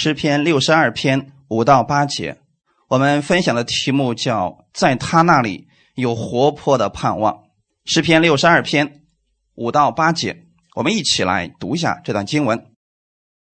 [0.00, 2.38] 诗篇六十二篇五到八节，
[2.88, 7.40] 我们分享的题目叫“在他那里有活泼的盼望”。
[7.84, 9.00] 诗篇六十二篇
[9.56, 10.44] 五到八节，
[10.76, 12.66] 我们一起来读一下这段经文。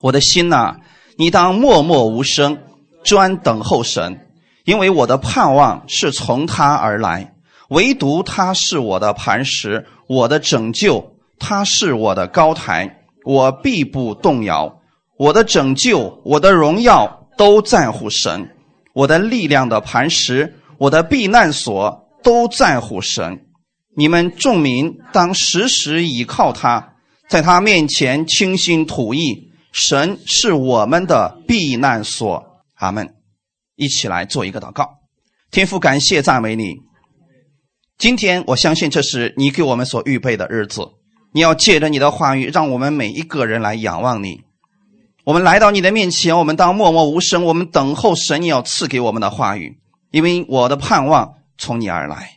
[0.01, 0.77] 我的心呐，
[1.17, 2.59] 你当默默无声，
[3.03, 4.29] 专等候神，
[4.67, 7.35] 因为我的盼望是从他而来。
[7.71, 14.83] 唯独他是我的磐石，我的拯救，他是我的高台，我必不动摇。
[15.17, 18.51] 我的拯救，我的荣耀都在乎神，
[18.93, 23.47] 我的力量的磐石，我的避难所都在乎神。
[23.97, 26.95] 你们众民当时时倚靠他，
[27.29, 29.53] 在他面前倾心吐意。
[29.71, 32.45] 神是我们的避难所。
[32.75, 33.15] 阿门。
[33.77, 34.99] 一起来做一个祷告。
[35.51, 36.77] 天父，感谢赞美你。
[37.99, 40.89] 今天我相信这是你给我们所预备的日子。
[41.33, 44.43] 你要借着你的话语，让我们每一个人来仰望你。
[45.25, 49.79] 我们来到你的面前，我们当默默无声，我们等候神你要赐给我们的话语，
[50.11, 52.33] 因为我的盼望从你而来。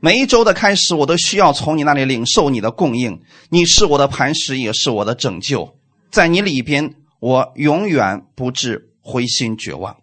[0.00, 3.20] 每一周的开始，我都需要从你那里领受你的供应。
[3.50, 5.76] 你是我的磐石，也是我的拯救，
[6.10, 9.96] 在你里边，我永远不致灰心绝望。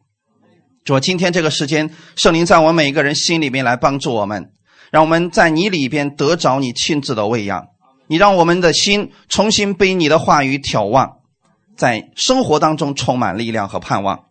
[0.86, 4.52] 主，今天这个时间，圣灵在我们每一个人心里面来帮助我们，
[4.90, 7.68] 让我们在你里边得着你亲自的喂养。
[8.08, 11.18] 你让我们的心重新被你的话语眺望。
[11.76, 14.28] 在生活当中充满力量和盼望，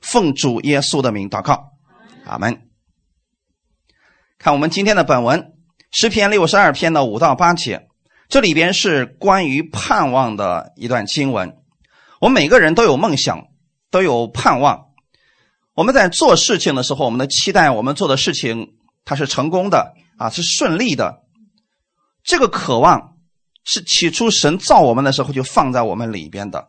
[0.00, 1.72] 奉主耶稣的名祷告，
[2.24, 2.68] 阿门。
[4.38, 5.54] 看我们今天的本文
[5.90, 7.88] 诗篇六十二篇的五到八节，
[8.28, 11.56] 这里边是关于盼望的一段经文。
[12.20, 13.48] 我们每个人都有梦想，
[13.90, 14.86] 都有盼望。
[15.74, 21.22] 我们在做事情的时候，我们的期待，我们做的事情它是成功的啊，是顺利的。
[22.22, 23.07] 这个渴望。
[23.70, 26.68] 是起初神造我们的时候就放在我们里边的。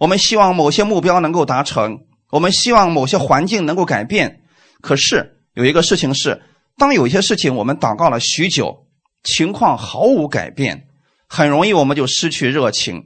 [0.00, 2.00] 我们希望某些目标能够达成，
[2.32, 4.40] 我们希望某些环境能够改变。
[4.80, 6.42] 可是有一个事情是，
[6.76, 8.88] 当有些事情我们祷告了许久，
[9.22, 10.88] 情况毫无改变，
[11.28, 13.04] 很容易我们就失去热情。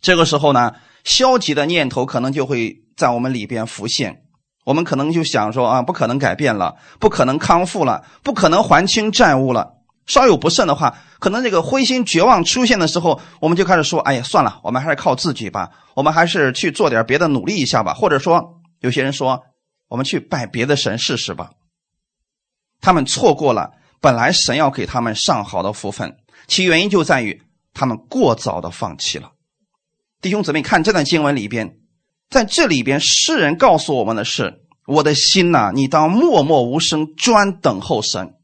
[0.00, 0.72] 这个时候呢，
[1.02, 4.22] 消极的念头可能就会在我们里边浮现。
[4.64, 9.81] 我们可能就想说啊，不可能改变了，不可能康复了，不可能还清债务了。
[10.06, 19.44] 稍有不慎的话，可能这个灰心绝望出现的时候，我们就开始说：“哎呀，算了，我们还是靠自己吧，我们还是去做点别的努力一下吧。”或者说，有些人说
[19.88, 21.50] ：“我们去拜别的神试试吧。”
[22.82, 23.70] 他们错过了
[24.00, 26.16] 本来神要给他们上好的福分，
[26.48, 27.40] 其原因就在于
[27.72, 29.30] 他们过早的放弃了。
[30.20, 31.76] 弟兄姊妹，看这段经文里边，
[32.28, 38.34] 在这里边，诗人告诉我们的是：“我的心呐，你当默默无声，专等候神。”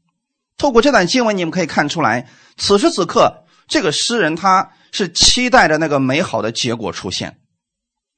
[0.59, 7.39] 透过这段经文，你们可以看出来，此时此刻，这个诗人他是期待着那个美好的结果出现。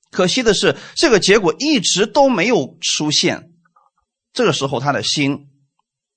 [0.10, 3.52] 可惜的是，这个结果一直都没有出现。
[4.34, 5.48] 这个时候，他的心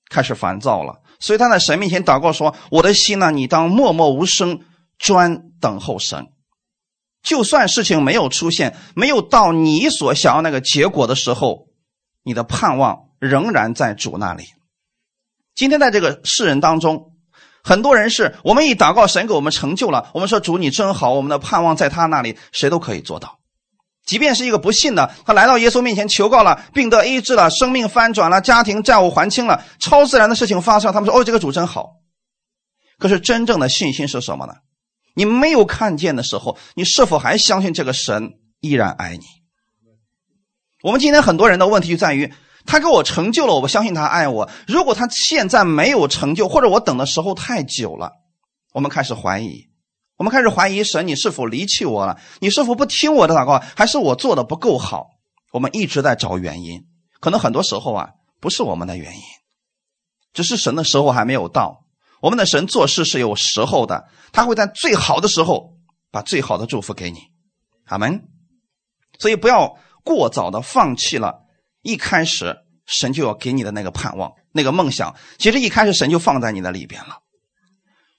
[0.09, 4.61] 开始烦躁了，所以他在神面前祷告说：“我的心呢，你当默默无声，
[4.99, 6.27] 专等候神。
[7.23, 11.69] 就算事情没有出现，没有到你所想要那个结果的时候，
[12.23, 14.45] 你的盼望仍然在主那里。”
[15.54, 17.12] 今天在这个世人当中，
[17.62, 20.10] 很多人是我们一祷告，神给我们成就了。
[20.12, 23.38] 我们说主你真好，我们的盼望在他那里，谁都可以做到。
[24.04, 31.93] 即便是一个不信的，他来到耶稣面前求告了，病得医治了，生命翻转了，家庭债务还清了，超自然的事情发生，他们说哦，这个主真好。
[32.98, 34.54] 可是真正的信心是什么呢？
[35.14, 39.25] 你没有看见的时候，你是否还相信这个神依然爱你？
[40.82, 42.32] 我们今天很多人的问题就在于。
[42.66, 44.48] 他给我成就了，我相信他爱我。
[44.66, 48.12] 如果他现在没有成就，或者我等的时候太久了，
[48.72, 49.69] 我们开始怀疑，
[50.16, 52.19] 我们开始怀疑神，你是否离弃我了？
[52.41, 53.62] 你是否不听我的祷告？
[53.76, 55.08] 还是我做的不够好？
[55.52, 56.86] 我们一直在找原因，
[57.20, 58.10] 可能很多时候啊，
[58.41, 59.22] 不是我们的原因，
[60.32, 61.84] 只是神的时候还没有到。
[62.20, 65.75] 我们的神做事是有时候的，他会在最好的时候
[66.10, 67.19] 把最好的祝福给你，
[67.84, 68.25] 阿门。
[69.19, 71.44] 所以不要过早的放弃了。
[71.84, 77.19] 一开始神就要给你的那个盼望、那个梦想，其实一开始神就放在你的里边了。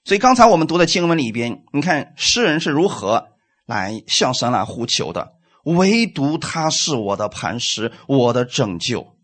[0.04, 3.28] 所以刚才我们读的经文里边，你看诗人是如何
[3.66, 5.32] 来向神来呼求的，
[5.64, 9.16] 唯独他是我的磐石，我的拯救。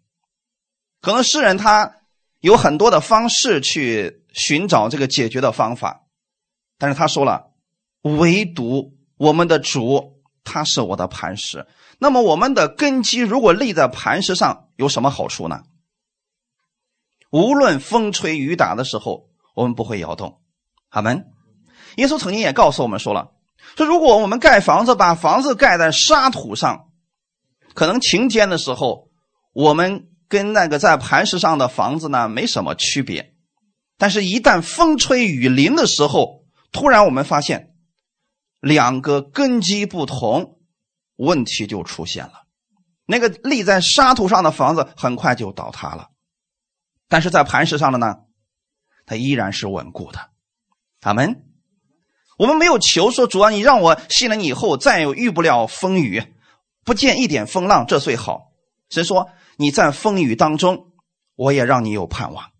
[1.00, 1.98] 可能诗人他
[2.40, 6.02] 有很多的方式去寻找这个解决的方法，
[6.78, 7.52] 但是他说了，
[8.02, 11.64] 唯独我们的主，他是我的磐石。
[12.02, 15.62] 那么我们的根基如果立在磐石上，有什么好处呢？
[17.30, 20.40] 无论风吹雨打的时候，我们不会摇动。
[20.88, 21.26] 阿门。
[21.94, 23.30] 耶稣曾经也告诉我们说了，
[23.76, 26.88] 说如果我们盖房子，把房子盖在沙土上，
[27.72, 29.08] 可能晴天的时候，
[29.52, 33.32] 我们跟那个在磐石上的房子呢没什么区别，
[33.96, 37.76] 但是，一旦风吹雨淋的时候，突然我们发现
[38.58, 40.58] 两个根基不同，
[41.16, 42.44] 问题就出现了。
[43.06, 46.08] 那个立在沙土上的房子很快就倒塌了，
[47.08, 48.16] 但是在磐石上的呢，
[49.06, 50.30] 它依然是稳固的。
[51.00, 51.44] 阿门，
[52.38, 56.22] 我们没有求说主啊，你让我信了你以后再也遇不了风雨。
[56.84, 58.52] 不见一点风浪，这最好。
[58.90, 60.92] 神说：“你在风雨当中，
[61.36, 62.50] 我也让你有盼望，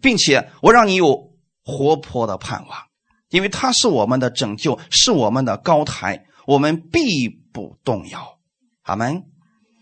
[0.00, 1.32] 并且我让你有
[1.64, 2.86] 活泼的盼望，
[3.30, 8.38] 因为他是我们的拯救，是我们的高台，我们必不动摇。”
[8.82, 9.24] 阿门。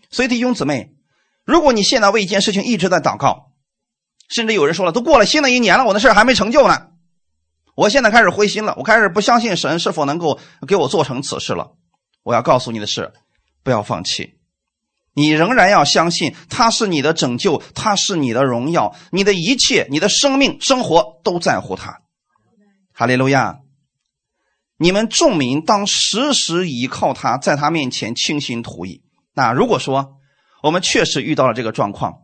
[0.09, 0.93] 所以弟兄姊妹，
[1.43, 3.51] 如果你现在为一件事情一直在祷告，
[4.29, 6.87] 甚至有人说了，都过了新的一年了，我的事还没成就呢，
[7.75, 11.73] 我现在开始灰心了，我开始不相信神是否能够给我做成此事了。
[12.23, 13.13] 我要告诉你的是。
[13.63, 14.35] 不要放弃，
[15.13, 21.99] 你仍然要相信他是你的拯救，他是你的荣耀，你的一切，你的生命、生活都在乎他。
[22.93, 23.59] 哈利路亚！
[24.77, 29.03] 你们众民当时时倚靠他，在他面前倾心吐意。
[29.33, 30.17] 那如果说
[30.61, 32.19] 我们确实遇到了这个状况，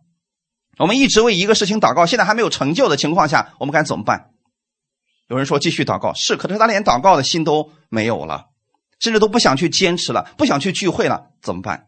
[0.77, 4.29] 我们一直为一个事情祷告，现在还没有成就的情况下，我们该怎么办？
[5.29, 8.45] 有人说继续祷告，是，可是他连祷告的心都没有了。
[8.99, 11.87] 甚至都不想去坚持了，不想去聚会了，怎么办？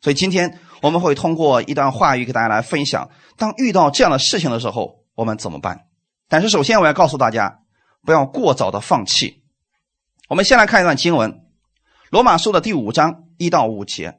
[0.00, 5.86] 所以今天我们会通过一段话语给大家来分享：当遇到这样的事情的时候，我们怎么办？
[6.28, 7.58] 但是首先我要告诉大家，
[8.04, 9.42] 不要过早的放弃。
[10.28, 11.32] 我们先来看一段经文，
[12.10, 14.18] 《罗马书》的第五章一到五节：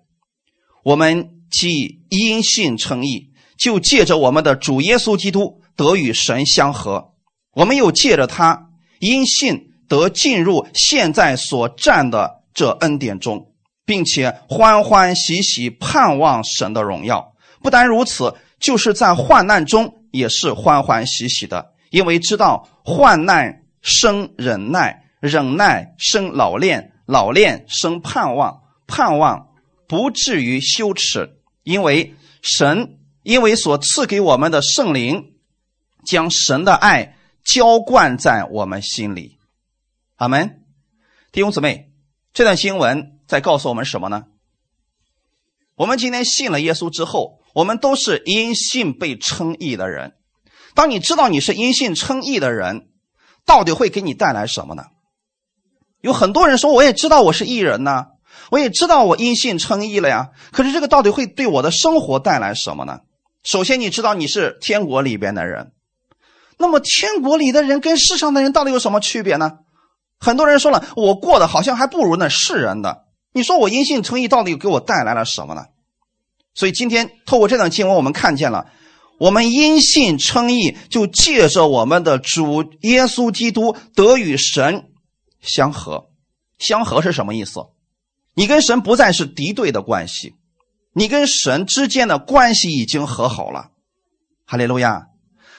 [0.83, 7.13] 我们既因信称义，就借着我们的主耶稣基督得与神相合；
[7.53, 8.69] 我们又借着他
[8.99, 9.67] 因信。
[9.89, 13.53] 得进入现在所占的这恩典中，
[13.85, 17.33] 并且欢欢喜喜盼望神的荣耀。
[17.63, 29.49] 不单如此，就是在患难中也是欢欢喜喜的，因为知道患难生忍耐，忍耐生老练，老练生盼望，盼望
[29.87, 35.33] 不至于羞耻，因为神因为所赐给我们的圣灵，
[36.05, 39.37] 将神的爱浇灌在我们心里。
[40.15, 40.63] 阿门，
[41.31, 41.91] 弟兄姊妹，
[42.33, 44.25] 这段经文在告诉我们什么呢？
[45.75, 50.15] 我们今天信了耶稣之后，我们都是因信被称义的人。
[50.75, 52.89] 当你知道你是因信称义的人，
[53.45, 54.83] 到底会给你带来什么呢？
[56.01, 58.05] 有很多人说，我也知道我是异人呢，
[58.51, 60.29] 我也知道我因信称义了呀。
[60.51, 62.99] 可是这个到底会对我的生活带来什么呢？
[63.43, 65.71] 首先，你知道你是天国里边的人，
[66.57, 69.59] 那么天国里的人跟世上的人到底有什么区别呢？
[70.19, 73.03] 很多人说了，我过得好像还不如那世人的。
[73.31, 75.65] 你说我因信称义，到底给我带来了什么呢？
[76.53, 78.65] 所以今天透过这段经文，我们看见了，
[79.19, 84.88] 我们因信称义，就借着我们的主耶稣基督得与神
[85.41, 86.09] 相合。
[86.57, 87.61] 相合是什么意思？
[88.33, 90.35] 你跟神不再是敌对的关系，
[90.93, 93.71] 你跟神之间的关系已经和好了。
[94.45, 95.07] 哈利路亚。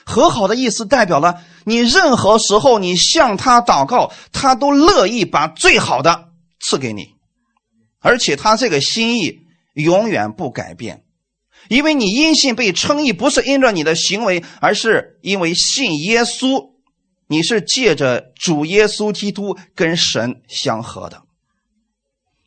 [0.03, 6.29] 和好的意思代表了你任何时候你向他祷告，他都乐意把最好的
[6.59, 7.13] 赐给你，
[7.99, 9.41] 而且他这个心意
[9.75, 11.03] 永远不改变，
[11.69, 16.70] 因为你因信被称义，不是因着你的行为，而是因为信耶稣，
[17.31, 21.23] 你是借着主耶稣基督跟神相合的。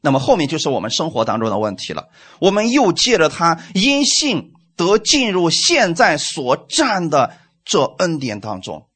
[0.03, 7.39] 那么后面就是我们生活当中的问题了，我们又借着他因信得进入现在所占的。
[7.67, 8.89] 这恩典当中，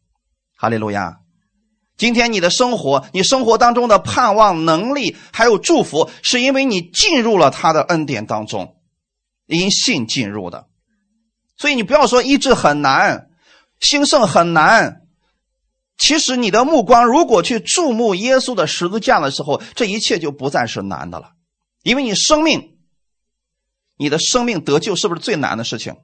[0.55, 1.21] 哈利路亚！
[1.97, 8.77] 今天你的生活，你生活当中的盼望、能力还有祝福，是因为你进入了他的恩典当中，
[9.47, 10.67] 因信进入的。
[11.57, 13.31] 所以你不要说医治很难，
[13.81, 15.08] 兴盛很难。
[15.99, 21.33] 其实你的目光如果去注目耶稣的十字架的时候，这一切就不再是难的了，
[21.83, 22.79] 因为你生命，
[23.97, 25.97] 你的生命得救是不是最难的事情？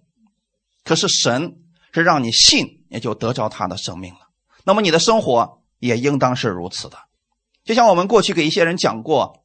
[0.84, 1.60] 可是神。
[1.96, 4.18] 是让你信，也就得着他的生命了。
[4.64, 6.98] 那么你的生活也应当是如此的。
[7.62, 9.44] 就像我们过去给一些人讲过，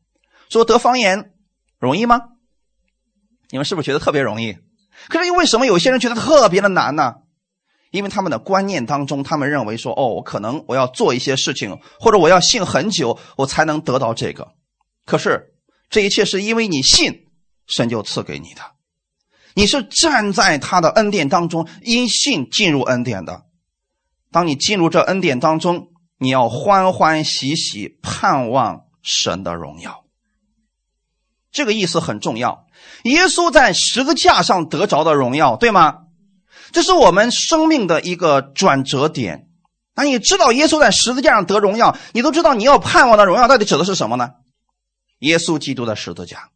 [0.49, 1.31] 说得方言
[1.77, 2.21] 容易吗？
[3.51, 4.57] 你们是不是觉得特别容易？
[5.09, 7.17] 可是又为什么有些人觉得特别的难呢？
[7.91, 14.53] 因为他们的观念当中，他们认为说，哦，我可能我要做一些事情，或者我要信很久，我才能得到这个。
[15.05, 15.55] 可是
[15.89, 17.25] 这一切是因为你信，
[17.67, 18.61] 神就赐给你的。
[19.55, 23.45] 你是站在他的恩典当中，因信进入恩典的。
[24.31, 25.87] 当你进入这恩典当中，
[26.19, 30.05] 你要欢欢喜喜盼望神的荣耀。
[31.51, 32.67] 这个意思很重要。
[33.03, 36.03] 耶稣在十字架上得着的荣耀，对吗？
[36.71, 39.47] 这是我们生命的一个转折点。
[39.95, 44.29] 那你知道耶稣在十字架上得荣耀，你都知道你要盼望的荣耀到底指的是什么呢？
[45.19, 46.49] 耶稣基督的十字架。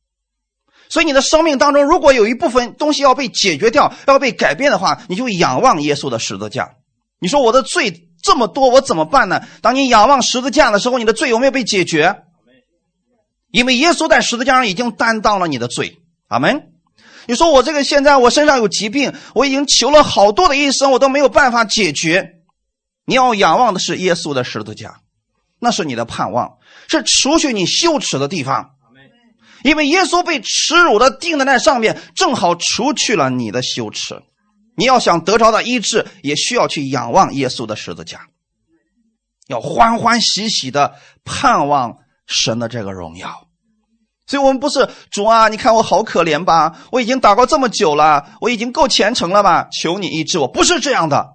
[0.88, 6.76] 所以你的生命当中，如果有一部分东西要被解决掉、要被改变的话，你就仰望耶稣的十字架。
[7.20, 9.42] 你说我的罪这么多，我怎么办呢？
[9.62, 12.24] 当你仰望十字架的时候，你的罪有没有被解决？
[13.52, 16.00] 因为耶稣在十字架上已经担当了你的罪。
[16.28, 16.73] 阿门。
[17.28, 22.42] 你说我这个现在我身上有疾病，我已经求了好多的医生，我都没有办法解决。
[23.06, 25.02] 你要仰望的是耶稣的十字架，
[25.60, 28.72] 那是你的盼望，是除去你羞耻的地方。
[29.64, 34.22] 因为耶稣被耻辱的钉在那上面，正好除去了你的羞耻。
[34.76, 38.28] 你要想得着的医治，也需要去仰望耶稣的十字架，
[39.48, 43.48] 要欢欢喜喜的盼望神的这个荣耀。
[44.26, 46.78] 所以，我们不是主啊，你看我好可怜吧？
[46.92, 49.68] 我已经祷告这么久了，我已经够虔诚了吧？
[49.72, 51.32] 求你医治我，不是这样的。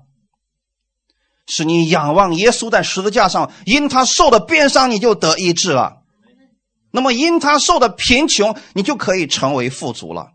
[1.47, 5.99] 是你仰望耶稣在十字架上，因他受的鞭伤，你就得医治了。
[6.91, 10.29] 那么，因他受的贫穷，你就可以成为富足了。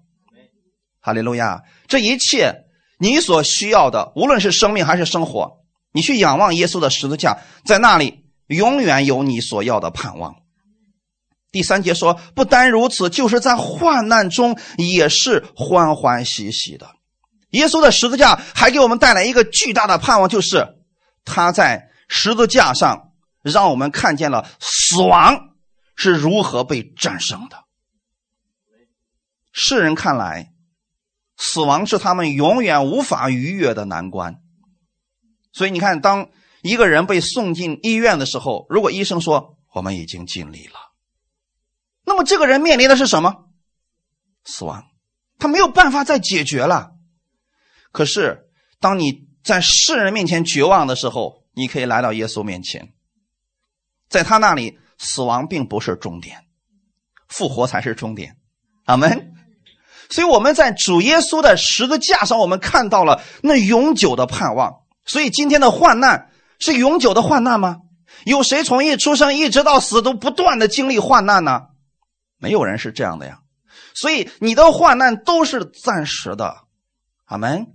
[1.02, 1.64] 哈利路亚！
[1.88, 2.66] 这一切
[3.00, 5.58] 你所需要的，无论是生命还是生活，
[5.92, 10.36] 你去仰望耶稣的十字架，在那里永远有你所要的盼望。
[11.54, 16.90] 第三节说，不单如此，就是在患难中也是欢欢喜喜的。
[17.52, 20.68] 耶稣的十字架还给我们带来一个巨大的盼望，就是
[21.24, 23.12] 他在十字架上
[23.44, 25.38] 让我们看见了死亡
[25.96, 27.58] 是如何被战胜的。
[29.52, 30.50] 世人看来，
[31.38, 34.38] 死亡是他们永远无法逾越的难关。
[35.52, 36.30] 所以你看，当
[36.64, 40.93] 一个人被送进医院的时候，如果医生说我们已经尽力了。
[42.06, 43.46] 那么这个人面临的是什么？
[44.46, 44.84] 死亡，
[45.40, 46.92] 他没有办法再解决了。
[47.92, 52.94] 可是，当你在世人面前绝望的时候，你可以来到耶稣面前，
[54.10, 56.46] 在他那里，死亡并不是终点，
[57.28, 58.38] 复活才是终点。
[58.86, 59.32] 阿门。
[60.10, 64.82] 所以我们在主耶稣的十字架上，我们看到了那永久的盼望。
[65.06, 67.78] 所以今天的患难是永久的患难吗？
[68.26, 71.68] 有谁从一出生一直到死都不断的经历患难呢？
[72.44, 73.40] 没有人是这样的呀，
[73.96, 76.58] 所以你的患难都是暂时的，
[77.24, 77.68] 阿门。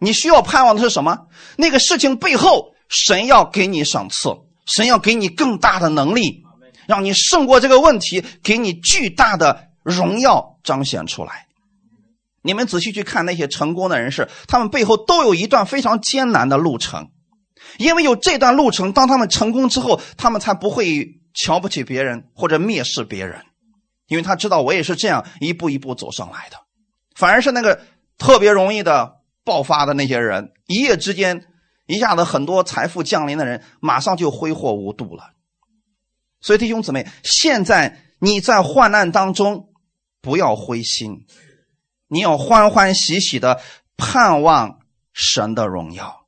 [0.00, 1.28] 你需要盼望的是什么？
[1.56, 4.30] 那个事情背后，神要给你赏赐，
[4.66, 6.42] 神要给你更大的能力，
[6.88, 11.46] 让你胜过这个问题，给你巨大的荣耀彰显出来。
[12.42, 17.10] 你们仔细去看那些成功的人士，他们背后都有一段非常艰难的路程，
[17.78, 23.44] 因为有这段路程，当他们成功之后，他们才不会瞧不起别人或者蔑视别人。
[24.08, 26.56] 因为他知道我也是这样一步一步走上来的，
[27.14, 27.80] 反而是那个
[28.16, 31.46] 特别容易的爆发的那些人，一夜之间
[31.86, 35.34] 一下子很多财富降临的人，马上就挥霍无度了。
[36.40, 39.70] 所以弟兄姊妹，现在你在患难当中，
[40.20, 41.26] 不要灰心，
[42.08, 43.60] 你要欢欢喜喜的
[43.96, 44.80] 盼望
[45.12, 46.27] 神的荣耀。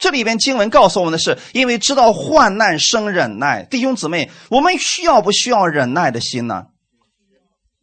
[0.00, 6.64] 这里边经文告诉我们的是，因为知道患难生忍耐，弟兄姊妹，我们需要不需要忍耐的心呢？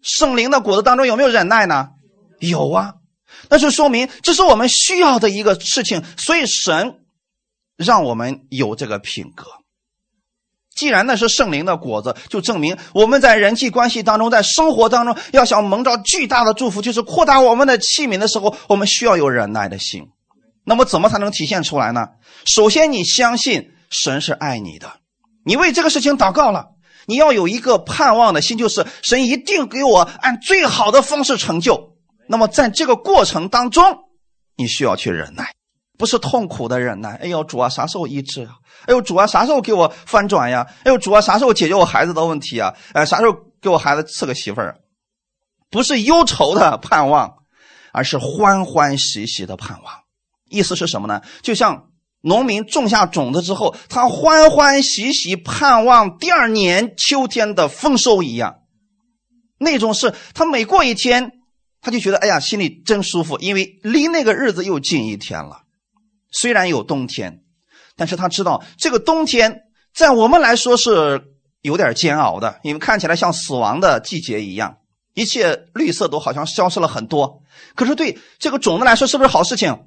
[0.01, 1.89] 圣灵的果子当中有没有忍耐呢？
[2.39, 2.95] 有啊，
[3.49, 6.95] 那就说明这是我们需要的一个事情，所以神
[7.77, 9.45] 让我们有这个品格。
[10.75, 20.07] 既然那是圣灵的果子，就证明我们在人际关系当中，在生活当中，要想蒙着巨大的祝福，就是扩大我们的器皿的时候，我们需要有忍耐的心。
[20.69, 22.09] 那么怎么才能体现出来呢？
[22.45, 24.99] 首先，你相信神是爱你的，
[25.45, 26.71] 你为这个事情祷告了，
[27.05, 31.95] 你要有一个盼望的心，就是神一定给我按最好的方式成就。
[32.27, 33.81] 那么在这个过程当中，
[34.57, 35.53] 你需要去忍耐，
[35.97, 37.15] 不是痛苦的忍耐。
[37.23, 38.55] 哎呦，主啊，啥时候医治啊？
[38.87, 40.67] 哎呦，主啊，啥时候给我翻转呀？
[40.83, 42.73] 哎呦，主啊，啥时候解决我孩子的问题啊？
[42.91, 44.77] 哎，啥时候给我孩子赐个媳妇儿？
[45.69, 47.37] 不是忧愁的盼望，
[47.93, 49.93] 而是欢欢喜喜的盼望。
[50.49, 51.21] 意思是什么呢？
[51.41, 51.89] 就像
[52.21, 58.59] 农民种下种子之后，他欢欢喜喜盼望第二年秋天的丰收一样。
[59.59, 61.31] 那种是他每过一天，
[61.81, 65.63] 他就觉得哎呀，心里真舒服，因为离那个日子又近一天了。
[66.31, 67.41] 虽然有冬天，
[67.95, 69.61] 但是他知道这个冬天
[69.93, 71.23] 在我们来说是
[71.61, 74.77] 有点煎熬的，因为看起来像死亡的季节一样，
[75.13, 77.41] 一切绿色都好像消失了很多。
[77.75, 79.85] 可是对这个种子来说，是不是好事情？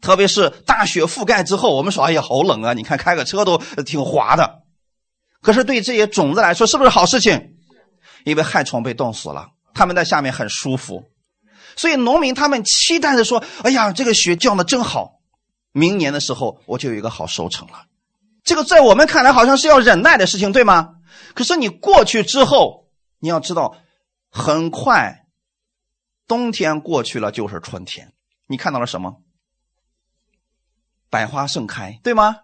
[0.00, 2.72] 特别是大雪覆盖之后，我们说：“哎呀，好冷啊！
[2.72, 4.62] 你看开个车都挺滑的。”
[5.42, 7.56] 可是对这些种子来说，是不是好事情？
[8.24, 11.04] 因为害虫被冻死了，他们在下面很舒服。
[11.76, 15.20] 所以农民他们期待着说：“哎呀，这个雪降的真好，
[15.72, 17.84] 明年的时候我就有一个好收成了。”
[18.44, 20.94] 这个在我们看来好像是要忍耐的事情，对吗？
[21.34, 22.88] 可是你过去之后，
[23.18, 23.76] 你要知道，
[24.30, 25.26] 很快，
[26.26, 28.12] 冬天过去了就是春天。
[28.46, 29.16] 你看到了什么？
[31.10, 32.36] 百花盛开，对吗？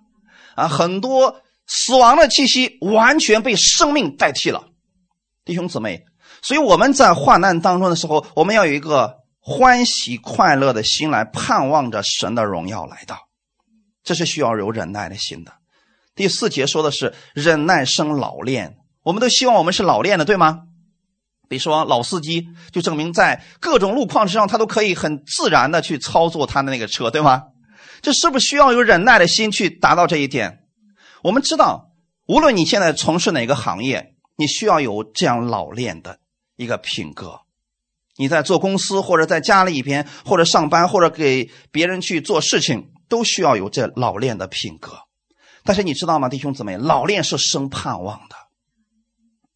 [0.56, 4.64] 啊，很多死亡的气息完全被生命代替了，
[5.44, 6.04] 弟兄姊妹。
[6.42, 13.28] 所以我们在患难当中的时候，我们要有一个欢喜快乐的心来盼望着神的荣耀来到，
[14.04, 15.52] 这是需要有忍耐的心的。
[16.14, 20.62] 第四节说的是忍耐生老练，我们都希望我们是老练的，对吗？
[21.48, 27.42] 比如说老司机，就证明在各种路况之上，他都可以很自然的去操作他的那个车，对吗？
[28.06, 30.60] 这是不是需要有忍耐的心去达到这一点？
[31.24, 31.90] 我们知道，
[32.28, 36.20] 无论你现在从事哪个行业，你需要有这样老练的
[36.54, 37.40] 一个品格。
[38.16, 44.92] 你在做公司，或者在家里边，或者上班，或者给别人去做事情，都需要有这老练的品格。
[45.64, 48.36] 但是你知道吗，弟兄姊妹，老练是生盼望的，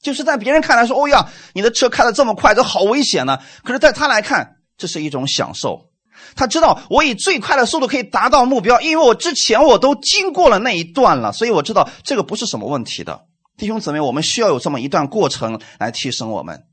[0.03, 5.90] 就是在别人看来说：“哦呀，你的车开的这么快，这好危险呢。”可是，在他来看，这是一种享受。
[6.37, 13.27] 他知道我以最快的速度可以达到目标，因为我之前我都经过了那一段了，所以我知道这个不是什么问题的。
[13.57, 16.65] 弟兄姊妹，我们需要有这么一段过程来提升我们。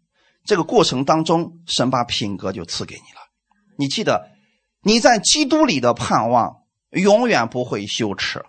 [0.45, 3.19] 这个过程当中，神把品格就赐给你了。
[3.77, 4.29] 你记得，
[4.81, 6.59] 你在基督里的盼望
[6.91, 8.45] 永远不会羞耻，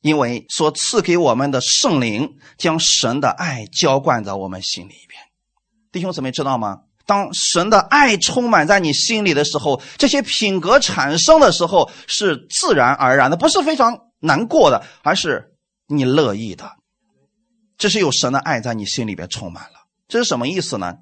[0.00, 5.22] 因为所赐给我们的圣灵将神的爱浇灌在我们心里边。
[5.92, 6.80] 弟兄姊妹，知道吗？
[7.06, 15.52] 当神的爱充满在你心里的时候，这些品格产生的时候是自然而然的，不是非常难过的，而是
[15.86, 16.72] 你乐意的。
[17.78, 19.86] 这是有神的爱在你心里边充满了。
[20.08, 20.94] 这是什么意思呢？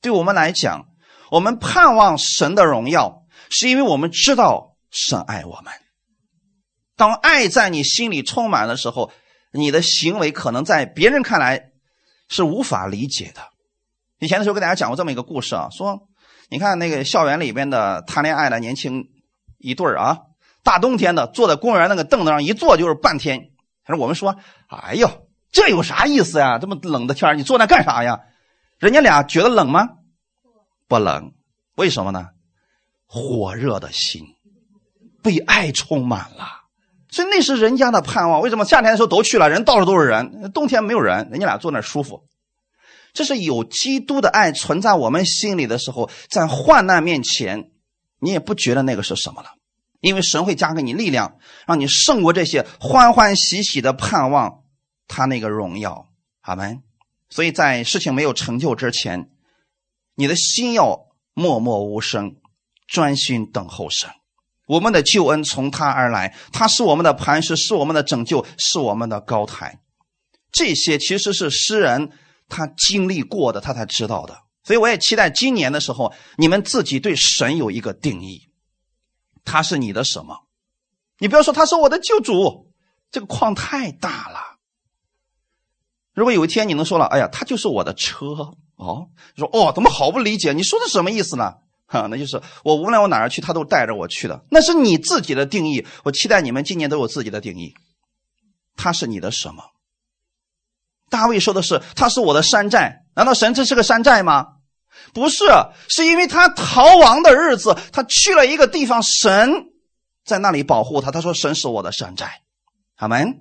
[0.00, 0.86] 对我们来讲，
[1.30, 5.72] 我们盼望神的荣耀，是因为我们知道神爱我们。
[6.96, 9.10] 当爱在你心里充满的时候，
[9.52, 11.70] 你的行为可能在别人看来
[12.28, 13.40] 是无法理解的。
[14.18, 16.08] 以前的时候跟大家讲过这么一个故事啊，说
[16.48, 19.08] 你看那个校园里边的谈恋爱的年轻
[19.58, 20.18] 一对儿啊，
[20.62, 23.50] 大冬天的坐在公园那个凳子上一坐就是半天。
[23.86, 24.36] 可是我们说，
[24.68, 25.08] 哎呦，
[25.52, 26.58] 这有啥意思呀？
[26.58, 28.20] 这么冷的天你坐那干啥呀？
[28.78, 29.88] 人家俩觉得冷吗？
[30.88, 31.32] 不冷，
[31.76, 32.28] 为什么呢？
[33.06, 34.22] 火热的心
[35.22, 36.46] 被爱充满了，
[37.10, 38.40] 所以那是人家的盼望。
[38.40, 42.24] 为什么夏天的时候都去了，人到处都是人，冬天没有人，人家俩坐那舒服。
[43.12, 47.70] 这是有基督的爱存在我们心里的时候，在患难面前，
[48.20, 49.50] 你也不觉得那个是什么了，
[50.00, 54.62] 因为神会加给你力量，让你胜过这些欢欢喜喜的盼望
[55.08, 56.06] 他那个荣耀。
[56.42, 56.82] 阿门。
[57.30, 59.30] 所以在事情没有成就之前，
[60.14, 62.36] 你的心要默默无声，
[62.86, 64.08] 专心等候神。
[64.66, 69.80] 我们的救恩从他而来，他是我们的磐石，是我们的拯救，是我们的高台。
[70.52, 72.12] 这些其实是诗人。
[72.48, 74.38] 他经历过的，他才知道的。
[74.64, 78.48] 所以我也期待今年的时候，你们自己对神有一个定义。
[79.44, 80.46] 他是你的什么？
[81.18, 82.70] 你不要说他是我的救主，
[83.10, 84.58] 这个框太大了。
[86.12, 88.26] 如果有一天你能说了，哎呀，他就是我的车
[88.76, 90.52] 哦，说哦，怎么好不理解？
[90.52, 91.54] 你说的什么意思呢？
[91.86, 94.44] 哈，那就是我无论我哪儿去，他都带着我去的。
[94.50, 95.86] 那是你自己的定义。
[96.04, 97.74] 我期待你们今年都有自己的定义。
[98.76, 99.64] 他是你的什么？
[101.10, 104.46] 大卫说的是：“他是我的山寨。”难道神这是个山寨吗？
[105.12, 105.44] 不是，
[105.88, 109.66] 是因为他逃亡的日子，他去了一个地方，神
[110.24, 111.10] 在那里保护他。
[111.10, 112.42] 他说：“神是我的山寨。”
[112.96, 113.40] 阿门。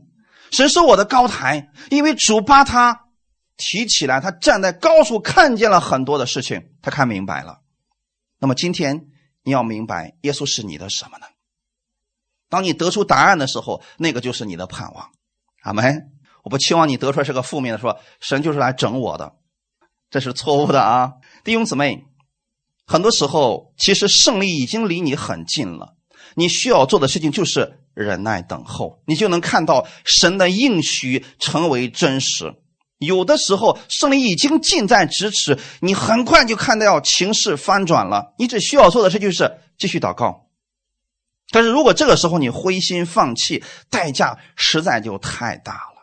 [0.51, 3.01] 神是我的高台，因为主把他
[3.57, 7.59] 提起来，他站在高处，看见了很多的事情，他看明白了。
[8.39, 9.07] 那么今天
[9.43, 11.25] 你要明白，耶稣是你的什么呢？
[12.49, 15.09] 当你得出答案的时候，那个就是你的盼望。
[15.63, 16.13] 阿门。
[16.47, 19.33] 我不期望你得出来是个负面的，说神就是来整我的，
[20.09, 22.05] 这是错误的啊，弟兄姊妹。
[22.85, 25.95] 很多时候，其实胜利已经离你很近了。
[26.35, 32.53] 你需要做的事情就是忍耐等候，你就能看到神的应许成为真实。
[32.97, 38.33] 有的时候，胜利已经近在咫尺，你很快就看到要情势翻转了。
[38.37, 40.45] 你只需要做的事就是继续祷告。
[41.49, 45.96] 但是如果这个时候你灰心放弃，代价实在就太大了。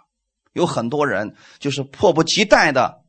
[0.55, 3.03] 有很多人就是迫不及待的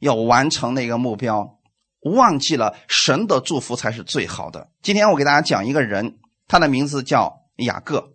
[0.00, 1.60] 要完成那个目标，
[2.00, 4.70] 忘记了神的祝福才是最好的。
[4.82, 8.14] 今天我给大家讲一个人，他的名字叫雅各。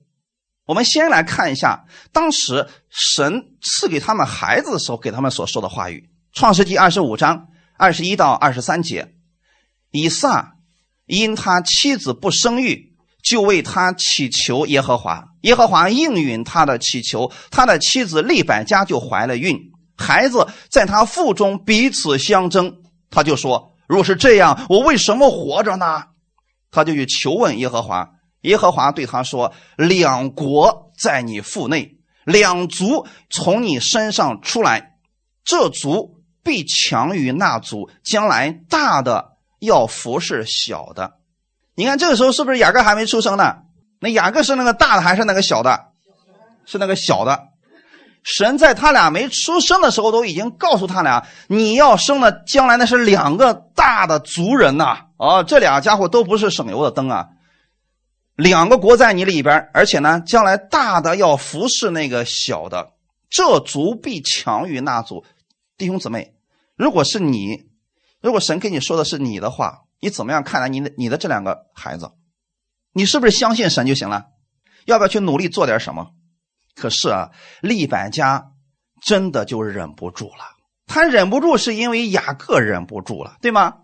[0.65, 6.10] 我们先来看一下当时神赐给他们孩子的时候给他们所说的话语。
[6.34, 9.13] 创世纪二十五章二十一到二十三节，
[9.91, 10.58] 以撒
[11.06, 12.94] 因他妻子不生育，
[13.25, 19.59] 就为他祈求耶和华，耶和华应允他的祈求，他的妻子利百加就怀了孕，
[19.97, 22.77] 孩子在他腹中彼此相争，
[23.09, 26.03] 他就说：若是这样，我为什么活着呢？
[26.71, 28.11] 他就去求问耶和华，
[28.41, 34.93] 耶和华对他说：两国在你腹内，两族从你身上出来，
[35.43, 36.13] 这族。
[36.45, 41.13] 必强于那族，将来大的要服侍小的。
[41.75, 43.57] 你看这个时候是不是雅各还没出生呢？
[43.99, 45.88] 那雅各是那个大的还是那个小的？
[46.65, 47.49] 是那个小的。
[48.23, 55.05] 神在他俩没出生的时候都已经告诉他俩，你要生的将来那是两个大的族人呐。
[55.17, 57.27] 哦，这俩家伙都不是省油的灯啊。
[58.35, 62.93] 两个国在你里边，而且呢，将来大的要服侍那个小的，
[63.29, 65.23] 这族必强于那族。
[65.77, 66.33] 弟兄姊妹。
[66.75, 67.67] 如果是你，
[68.21, 72.12] 如果神跟你说的是你的话，你怎么样看待你的你的这两个孩子？
[72.93, 74.25] 你是不是相信神就行了？
[74.86, 76.12] 要不要去努力做点什么？
[76.75, 77.29] 可是啊，
[77.62, 78.51] 利百加
[79.01, 80.55] 真的就忍不住了。
[80.88, 83.77] 他忍不住是因为雅各忍不住了，对吗？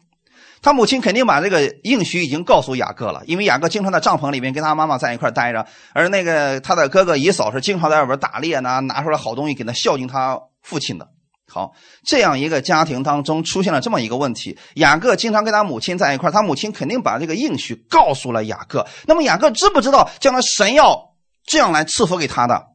[0.62, 11.10] 他母亲肯定把这个应许已经告诉雅各了，因为雅各经常在帐篷里面跟他妈妈在一块待着，而那个他的哥哥以嫂是经常在外边打猎呢，拿出来好东西给他孝敬他父亲的。
[11.54, 11.74] 好，
[12.06, 18.88] 这样一个家庭当中出现了这么一个问题，雅各经常跟他母亲在一块他母亲肯定把这个应许告诉了雅各。
[19.06, 21.12] 那么雅各知不知道将来神要
[21.46, 22.68] 这样来赐福给他的？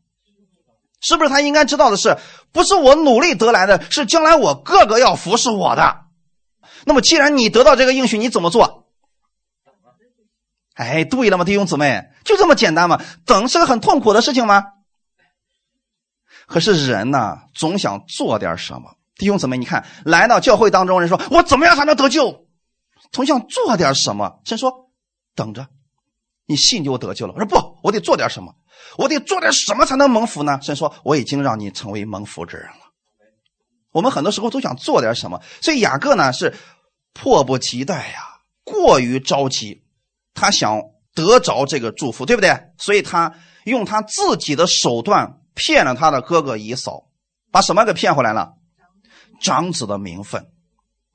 [1.00, 2.18] 是不是他应该知道的是，
[2.52, 6.00] 不是我努力得来的，是将来我哥哥要服侍我的。
[6.84, 8.84] 那么既然你得到这个应许，你怎么做？
[10.74, 12.10] 哎，对了吗，弟兄姊妹？
[12.24, 13.00] 就这么简单吗？
[13.24, 14.64] 等是个很痛苦的事情吗？
[16.46, 18.96] 可是人呢，总想做点什么。
[19.16, 22.46] 弟兄姊妹，你看，来到教会当中，人说：“我怎么样才能得救？”
[23.10, 24.40] 总想做点什么。
[24.44, 24.90] 神说
[25.34, 25.66] ：“等着，
[26.46, 28.54] 你信就得救了。”我说：“不，我得做点什么，
[28.98, 32.92] 我得做点什么才能蒙福呢？”神说：“我已经让你成为蒙福之人了。”
[33.90, 36.54] 我们很多时候都想做点什么，所以雅各呢是
[37.14, 38.20] 迫不及待呀，
[38.62, 39.82] 过于着急，
[40.34, 40.80] 他想
[41.14, 42.54] 得着这个祝福，对不对？
[42.76, 43.32] 所以他
[43.64, 45.40] 用他自己的手段。
[45.56, 47.06] 骗了他的哥哥以嫂，
[47.50, 48.52] 把什么给骗回来了？
[49.42, 50.46] 长子的名分。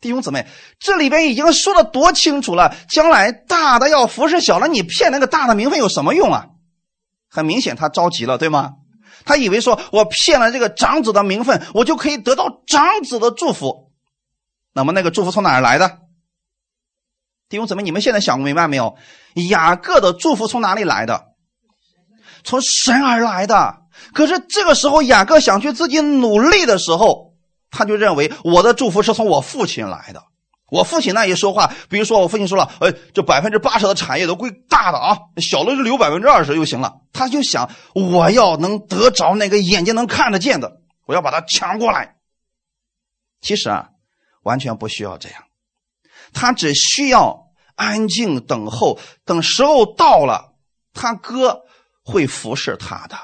[0.02, 0.48] 弟兄姊妹，
[0.80, 6.48] 这里边已经说的多清楚了，将来大的要服侍小的，你骗那个大的名分有什么用啊？
[7.30, 8.74] 很明显，他着急了，对吗？
[9.26, 13.92] 他以为说我骗了这个长子的名分，我就可以得到长子的祝福。
[14.74, 16.00] 那么那个祝福从哪儿来的？
[17.48, 18.98] 弟兄姊妹，你们现在想明白没有？
[19.50, 21.28] 雅各的祝福从哪里来的？
[22.44, 23.81] 从神而来的。
[24.14, 27.34] 可是这个时候，雅各想去自己努力的时候，
[27.70, 30.24] 他就认为我的祝福是从我父亲来的。
[30.70, 42.16] 我父亲那一说话，比如说我父亲说了：“哎，这百分之八十的产业都归大的啊，小的就留百分之二十就行了。”他就想我要能得着那个眼睛能看得见的，我要把它抢过来。
[43.42, 43.90] 其实啊，
[44.44, 45.44] 完全不需要这样，
[46.32, 50.54] 他只需要安静等候，等时候到了，
[50.94, 51.64] 他哥
[52.02, 53.18] 会服侍他的。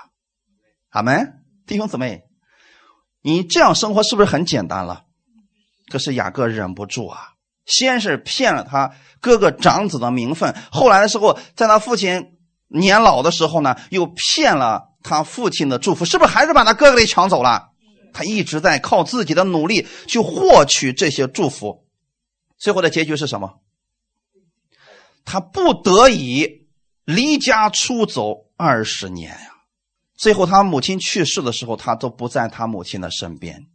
[0.97, 2.23] 阿门，弟兄姊妹，
[3.21, 5.03] 你这样生活是不是很简单了？
[5.91, 7.33] 可是雅各忍不住啊，
[7.67, 17.69] 先是骗了他哥哥长子的名分，后来的时候，在他父亲年老的时候呢，又骗了他父亲的祝福，是不是还是把他哥哥给抢走了？
[18.12, 21.86] 他一直在靠自己的努力去获取这些祝福，
[22.57, 23.60] 最后的结局是什么？
[25.25, 26.67] 他不得已
[27.05, 29.56] 离家出走二十年呀。
[30.17, 33.67] 最后，他母亲去世的时候，他都不在他母亲的身边。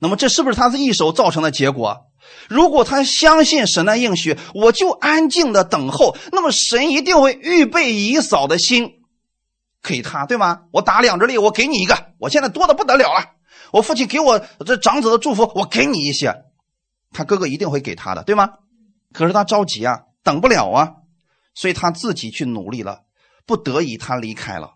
[0.00, 2.06] 那么，这是不是他的一手造成的结果？
[2.48, 9.02] 如果他相信神的应许，我就安静的等候，那么神一定会预备以扫的心
[9.82, 10.62] 给他，对吗？
[10.72, 13.34] 我打两只猎，我给你一个，我现在多的不得了了。
[13.72, 16.44] 我父亲给我这长子的祝福，我给你一些，
[17.12, 18.50] 他哥哥一定会给他的，对吗？
[19.12, 20.92] 可是他着急啊，等不了啊，
[21.54, 23.02] 所以他自己去努力了，
[23.46, 24.74] 不得已他离开了。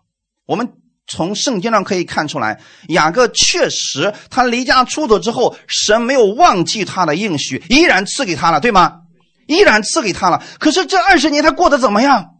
[0.49, 0.67] 我们
[1.05, 9.01] 从圣经上可以看出来，雅各确实，他离家出走之后，神没有忘记他的应许，依然赐给他了，对吗？
[9.45, 10.43] 依然赐给他了。
[10.59, 12.31] 可是这二十年他过得怎么样？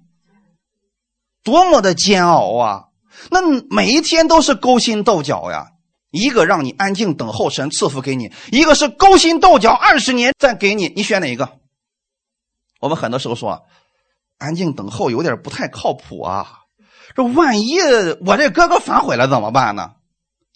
[1.43, 2.85] 多么的煎熬啊！
[3.29, 5.67] 那每一天都是勾心斗角呀。
[6.09, 11.59] 一个让你安静等候神赐福给你，一个是勾心斗角二十年再给你，你选哪一个？
[12.81, 13.61] 我们很多时候说，
[14.39, 16.55] 安静等候有点不太靠谱啊。
[17.15, 17.79] 这万一
[18.25, 19.91] 我这哥哥反悔了怎么办呢？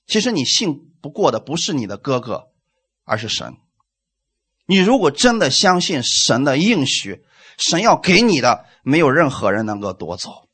[0.07, 2.47] 其实你信不过的不是你的哥哥，
[3.05, 3.55] 而是神。
[4.65, 7.23] 你如果真的相信神的应许，
[7.57, 10.47] 神要给你的，没有任何人能够夺走。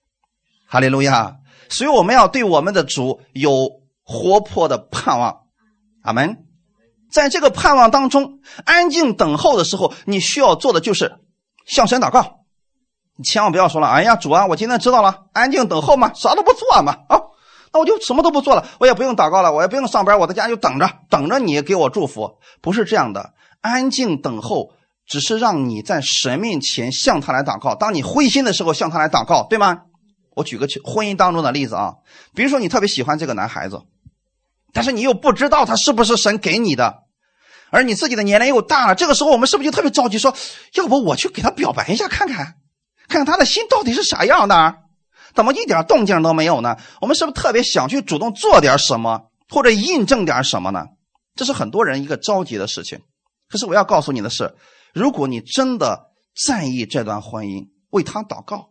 [0.68, 1.38] 哈利路亚！
[1.70, 5.44] 所以我们要对我们的主有活泼的盼望。
[6.02, 6.46] 阿门。
[7.12, 11.20] 在这个盼望当中，安静等候的时候，你需要做的就是
[11.66, 12.39] 向神祷告。
[13.20, 17.20] 你千万不要说了：“哎呀，主啊，我今天知道了，安静等候嘛，啥都不做嘛，啊，
[17.74, 24.72] 那我就什么都不做了，我也不用祷告了，我也不用上班，我在家就等着，等着你给我祝福。”不是这样的，安静等候
[25.06, 27.76] 只是让你在神面前向他来祷告。
[27.76, 29.82] 当你灰心的时候，向他来祷告，对吗？
[30.36, 31.96] 我举个婚姻当中的例子啊，
[32.34, 33.82] 比如说你特别喜欢这个男孩子。
[34.72, 37.00] 但是你又不知道他是不是神给你的，
[37.72, 40.34] 而你自己的年龄又大了，这个时候我们是不是就特别着急，说
[40.76, 42.54] 要不我去给他表白一下看看，
[43.10, 44.78] 看他的心到底是啥样的？
[45.36, 46.78] 怎么一点动静都没有呢？
[47.02, 50.86] 我们是不是特别想去主动做点什么，或者印证点什么呢？
[51.36, 53.02] 这是很多人一个着急的事情。
[53.48, 54.56] 可是我要告诉你的是，
[54.94, 56.12] 如果你真的
[56.46, 58.70] 在意这段婚姻，为他祷告，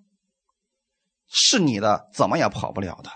[1.30, 3.10] 是你的，怎么也跑不了的。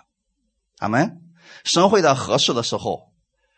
[0.79, 1.19] 阿门。
[1.65, 3.13] 神会在合适的时候，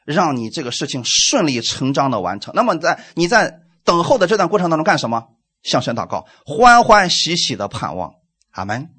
[0.05, 2.53] 让你这个事情顺理成章的完成。
[2.55, 5.29] 那么在你在等候的这段过程当中干什么？
[5.65, 8.13] 向神祷告，欢欢喜喜的盼望。
[8.53, 8.91] 阿门。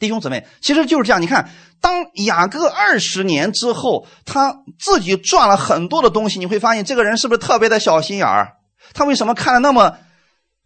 [0.00, 1.20] 弟兄姊妹，其实就是这样。
[1.20, 8.54] 你看，当雅各二十年之后，他自己赚了很多的东西，你会发现这个人是不是特别的小心眼儿？
[8.94, 9.98] 他为什么看的那么，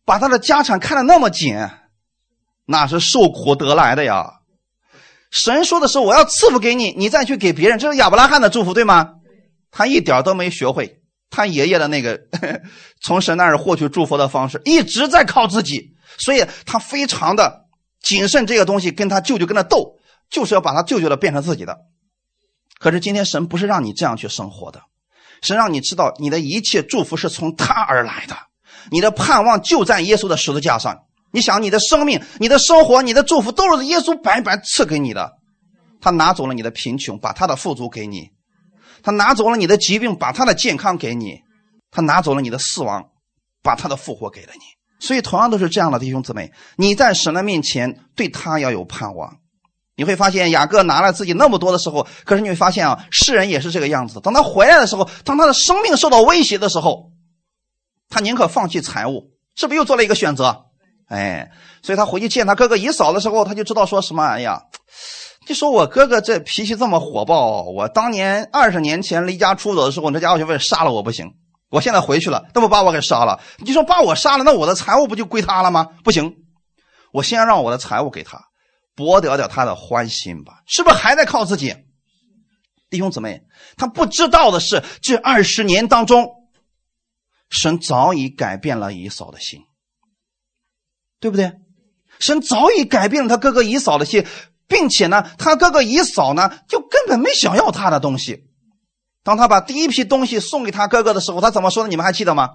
[0.07, 1.55] 把他的家产看得那么紧？
[2.64, 4.35] 那是受苦得来的呀。
[5.31, 9.14] 神说的是我要赐福给你，你再去给别人，这是亚伯拉罕的祝福，对吗？
[9.70, 12.20] 他一点都没学会他爷爷的那个
[13.02, 17.66] 从神那儿获取祝福的方式，一直在靠自己，所以他非常的
[18.02, 19.96] 谨慎这个东西，跟他舅舅跟他斗，
[20.30, 21.76] 就是要把他舅舅的变成自己的。
[22.78, 24.82] 可是今天神不是让你这样去生活的，
[25.42, 28.36] 神让你知道你的一切祝福是从他而来的，
[28.90, 31.02] 你的盼望就在耶稣的十字架上。
[31.32, 35.32] 你想，你的生命、你的生活、你的祝福，都是耶稣白白赐给你的。
[36.00, 38.30] 他拿走了你的贫穷，把他的富足给你；
[39.07, 41.40] 他拿走了你的疾病，把他的健康给你；
[41.92, 43.09] 他拿走了你的死亡，
[43.62, 44.61] 把他的复活给了你。
[44.99, 49.37] 所以，同样都是这样的弟兄姊妹，你在神的面前对他要有盼望。
[49.95, 54.19] 你会发现，雅各拿了自己那么多的时候，可是你会发现啊，世人也是这个样子。
[54.19, 57.12] 等他回来的时候，当他的生命受到威胁的时候，
[58.09, 60.64] 他宁可放弃财物，是不是又做了一个选择？
[61.07, 64.25] 哎，所以他回去见他哥哥姨嫂的时候，他就知道说什么。
[64.25, 64.61] 哎呀，
[65.46, 71.32] 就说我哥哥这脾气这么火爆，我当年二十年前离家出走的时候，这家伙就为了杀了我不行。
[71.70, 73.40] 我现在回去了，那不把我给杀了？
[73.59, 75.85] 你说把我杀了，那我的财物不就归他了吗？
[76.04, 76.37] 不行，
[77.12, 78.44] 我先让我的财物给他，
[78.94, 80.62] 博得点他的欢心吧。
[80.66, 81.74] 是不是还在靠自己？
[82.90, 83.42] 弟兄姊妹，
[83.76, 86.28] 他不知道的是，这二十年当中，
[87.50, 89.62] 神早已改变了姨嫂的心。
[91.18, 91.52] 对不对？
[92.18, 94.26] 神早已改变了他哥哥姨嫂的心，
[94.68, 98.44] 并且呢，他哥哥以嫂呢，就根本没想要他的东西。
[99.22, 101.88] 当他把第一批东西送给他哥哥的时候，他怎么说的？
[101.88, 102.50] 你们还记得吗？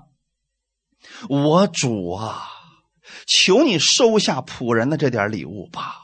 [1.29, 2.47] 我主啊，
[3.27, 5.95] 求你收下仆人的这点礼物吧。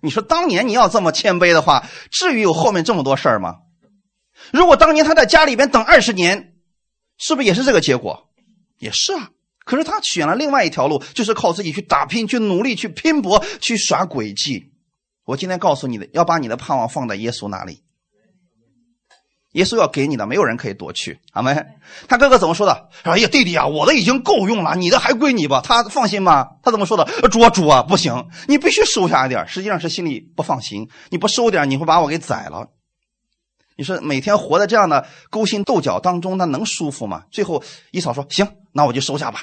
[0.00, 3.56] 你说当年你要这么谦卑的话，至于有后面这么多事儿吗？
[4.52, 6.54] 如果当年他在家里边等二十年，
[7.18, 8.28] 是不是也是这个结果？
[8.78, 9.30] 也是啊。
[9.64, 14.72] 可是他选了另外一条路，就是靠自己去打拼、去努力、去拼搏、去耍诡计。
[15.28, 17.82] 我今天告诉你的，要把你的盼望放在耶稣那里。
[19.52, 21.20] 耶稣要给你的，没有人可以夺去。
[21.32, 21.66] 阿门。
[22.08, 22.88] 他哥哥怎么说的？
[23.02, 25.60] 哎呀，弟弟啊，我的已经够用了，你的还归你吧。
[25.62, 26.48] 他放心吗？
[26.62, 27.04] 他怎么说的？
[27.28, 29.46] 主啊，主啊，不行，你必须收下一点。
[29.46, 32.70] 实际上是心里不放心，你不收点，你会把我给宰了。
[33.76, 37.24] 你说每天活在这样的勾心斗角当中，那能舒服吗？
[37.30, 39.42] 最后一嫂说：“行，那我就收下吧。”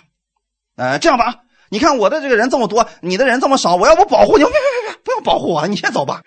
[0.77, 1.35] 呃，这样吧，
[1.69, 4.43] 你看我的这个人这么多，你的人这么少，我要不保护你？
[4.43, 6.21] 别别别，不用保护我，你先走吧。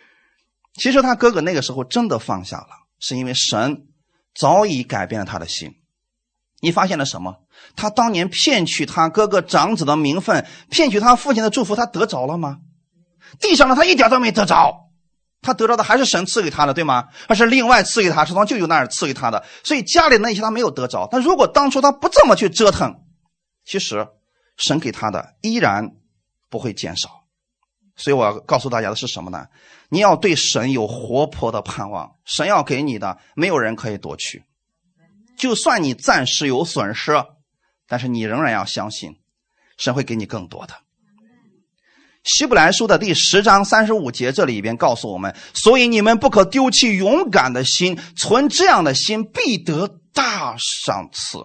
[0.74, 3.87] 其实他哥哥那个时候真的放下了，是因为神
[4.35, 5.74] 早已改变了他的心。
[6.61, 7.37] 你发现了什么？
[7.77, 12.59] 他当年骗取他哥哥长子的名分，骗取他父亲的祝福，他得着了吗？
[13.40, 14.88] 地上的他一点都没得着，
[15.40, 17.05] 他得着的还是神赐给他的，对吗？
[17.29, 19.44] 而是另外赐给他，是从舅舅那儿赐给他的。
[19.62, 21.09] 所以家里那些他没有得着。
[21.11, 23.03] 但如果当初他不这么去折腾，
[23.64, 24.09] 其实。
[24.59, 25.92] 神给他的依然
[26.51, 27.25] 不会减少，
[27.97, 29.47] 所以我要告诉大家的是什么呢？
[29.88, 34.44] 你要对神有活泼的盼望，神要给你的，没有人可以夺去。
[35.38, 37.12] 就算你暂时有损失，
[37.87, 39.16] 但是你仍然要相信，
[39.79, 40.75] 神会给你更多的。
[42.25, 51.38] 希伯来书的第十章三十五节这里边告诉我们：所以你们不可丢弃勇敢的心，存这样的心，必得大赏赐。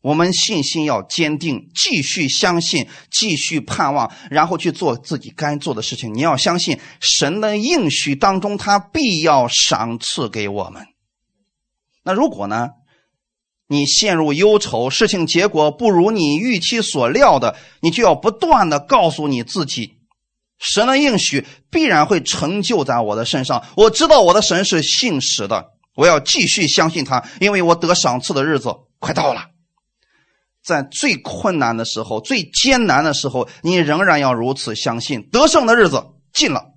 [0.00, 6.14] 我们信心要坚定，继续相信，继续盼望，然后去做自己该做的事情。
[6.14, 10.86] 你要相信神的应许当中，他必要赏赐给我们。
[12.04, 12.70] 那如果呢，
[13.66, 19.98] 你陷入忧愁，事情结果不如你预期所料的，你就要不断的告诉你自己，
[20.58, 23.64] 神的应许必然会成就在我的身上。
[23.76, 29.57] 我知道我的神是信实的，我要继续相信他，因为我得赏赐的日子快到了。
[30.68, 36.74] 在最困难的时候、最艰难的时候，你仍然要如此相信，得胜的日子近了。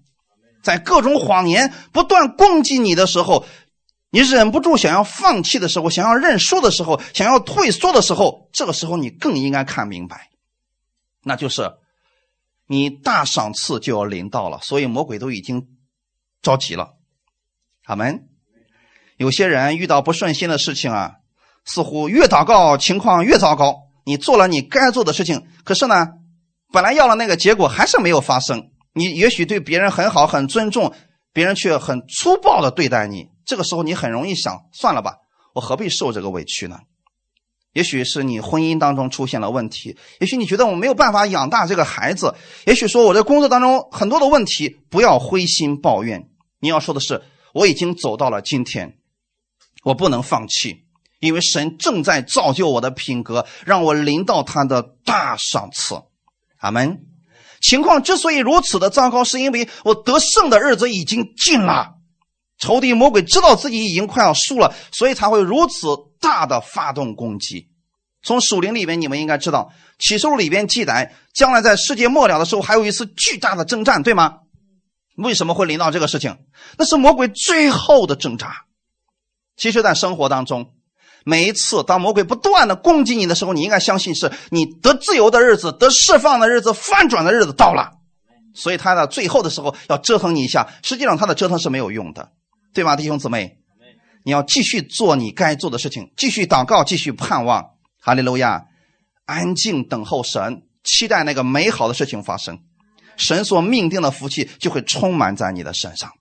[0.63, 3.45] 在各种谎言不断攻击你的时候，
[4.09, 10.29] 你忍不住想要放弃的时候、想要认输的时候、想要退缩的时候，这个时候你更应该看明白，
[11.25, 11.73] 那就是
[12.67, 15.67] 你大赏赐就要临到了，所以魔鬼都已经
[16.41, 16.93] 着急了。
[17.83, 18.29] 阿门。
[19.17, 21.15] 有些人遇到不顺心的事情啊。
[21.65, 26.07] 似乎越祷告情况越糟糕，你做了你该做的事情，可是呢，
[26.71, 28.69] 本来要了那个结果还是没有发生。
[28.93, 30.93] 你也许对别人很好很尊重，
[31.31, 35.15] 别人却很粗暴的对待你，这个时候你很容易想算了吧，
[35.53, 36.79] 我何必受这个委屈呢？
[37.73, 46.27] 也许是你婚姻当中出现了问题，也许你觉得我没有办法养大这个孩子，也许说我在工作当中很多的问题，不要灰心抱怨。
[46.59, 48.97] 你要说的是，我已经走到了今天，
[49.85, 50.83] 我不能放弃。
[51.21, 55.95] 因为神正在造就我的品格，让我临到他的大赏赐。
[56.57, 57.05] 阿门。
[57.61, 61.93] 情况之所以如此的糟糕，是因为我得胜的日子已经近了。
[62.57, 65.87] 仇敌魔鬼知道自己已经快要输了，所以才会如此
[66.19, 67.69] 大的发动攻击。
[68.23, 74.39] 从属灵里边，你们应该知道，启示录里边记载，将来在世界末了的时候，还有一次巨大的征战，对吗？
[75.17, 76.37] 为什么会临到这个事情？
[76.79, 78.65] 那是魔鬼最后的挣扎。
[79.55, 80.73] 其实，在生活当中。
[81.23, 87.91] 每一次当魔鬼不断的攻击你的时候，你应该相信是你得自由的日子、得释放的日子、翻转的日子到了。
[88.53, 92.31] 所以他的最后的时候要折腾你一下，实际上他的折腾是没有用的，
[92.73, 93.57] 对吗，弟兄姊妹？
[94.23, 97.71] 你要继续做你该做的事情，继续祷告，继续盼望。
[97.99, 98.65] 哈利路亚，
[99.25, 102.59] 安静等候神，期待那个美好的事情发生。
[103.15, 106.11] 神所命定的福气就会充满在你的身上。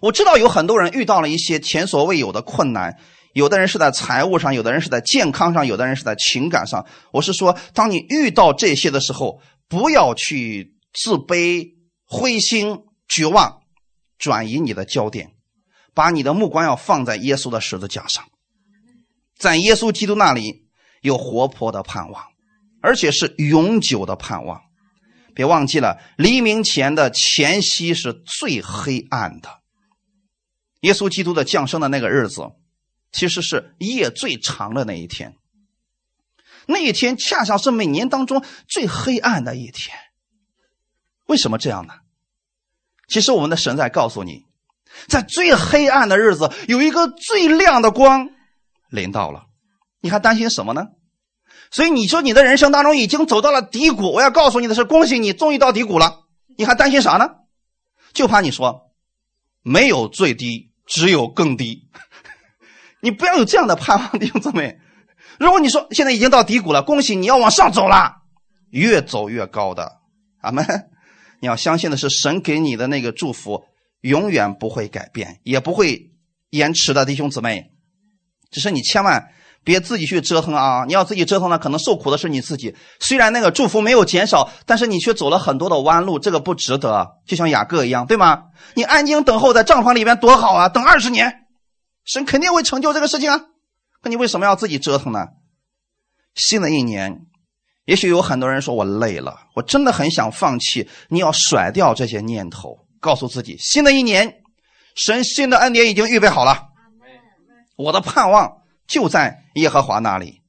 [0.00, 2.96] 我知道有很多人遇到了一些前所未有的困难。
[3.38, 6.84] 有的人是在财务上，有的人是在健康上，有的人是在情感上。
[7.12, 11.74] 我是说，当你遇到这些的时候，不要去自卑、
[12.04, 13.60] 灰心、绝望，
[14.18, 15.30] 转移你的焦点，
[15.94, 18.24] 把你的目光要放在耶稣的十字架上，
[19.38, 20.66] 在耶稣基督那里
[21.02, 22.24] 有活泼的盼望，
[22.82, 24.60] 而且是永久的盼望。
[25.32, 29.60] 别忘记了，黎明前的前夕是最黑暗的。
[30.80, 32.42] 耶稣基督的降生的那个日子。
[33.12, 35.34] 其实是夜最长的那一天，
[36.66, 39.96] 那一天恰恰是每年当中最黑暗的一天。
[41.26, 41.94] 为什么这样呢？
[43.06, 44.44] 其实我们的神在告诉你，
[45.08, 48.30] 在最黑暗的日子，有一个最亮的光
[48.90, 49.46] 临到了。
[50.00, 50.88] 你还担心什么呢？
[51.70, 56.20] 所以你说你的人生当中已经走到了低谷，我要告诉你的是，恭喜你，终于到低谷了。
[56.56, 57.28] 你还担心啥呢？
[58.12, 58.90] 就怕你说
[59.62, 61.88] 没有最低，只有更低。
[63.00, 64.78] 你不要有这样的盼望，弟兄姊妹。
[65.38, 68.16] 如果你说现在已经到低谷了，恭喜你要往上走了，
[68.70, 69.98] 越走越高的，
[70.40, 70.64] 阿门。
[71.40, 73.62] 你要相信的是，神给你的那个祝福
[74.00, 76.10] 永远不会改变，也不会
[76.50, 77.70] 延迟的，弟兄姊妹。
[78.50, 79.28] 只是你千万
[79.62, 80.84] 别自己去折腾啊！
[80.86, 82.74] 你要自己折腾呢，可能受苦的是你自己。
[82.98, 87.06] 虽然那个祝福没有减少，但是你却走了很多的弯路，这个不值得。
[87.26, 88.44] 就像雅各一样，对吗？
[88.74, 91.44] 你安静等候在帐篷里面多好啊，等二十年。
[92.08, 93.38] 神肯定会成就这个事情啊，
[94.02, 95.26] 那你为什么要自己折腾呢？
[96.34, 97.26] 新的一年，
[97.84, 100.88] 也许有很多人说我累了，我真的很想放弃。
[101.10, 104.40] 你要甩掉这些念头，告诉自己，新的一年，
[104.94, 106.68] 神新的恩典已经预备好了。
[107.76, 110.40] 我的盼望就在耶和华那里。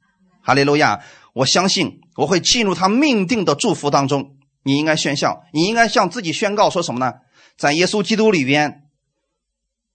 [0.41, 1.03] 哈利路亚！
[1.33, 4.37] 我相信我会进入他命定的祝福当中。
[4.63, 7.15] 你应该宣笑，你应该向自己宣告说什么呢？
[7.57, 8.83] 在耶稣基督里边，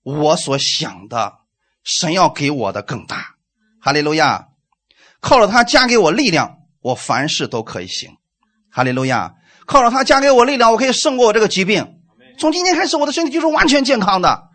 [0.03, 1.44] 我所想的。
[1.85, 3.37] 神要给我的更大，
[3.81, 4.49] 哈利路亚！
[5.21, 8.17] 靠着他加给我力量，我凡事都可以行，
[8.71, 9.35] 哈利路亚！
[9.67, 12.01] 靠着他加给我力量，我可以胜过我这个疾病。
[12.39, 14.49] 从今天开始，我的身体就是完全健康的，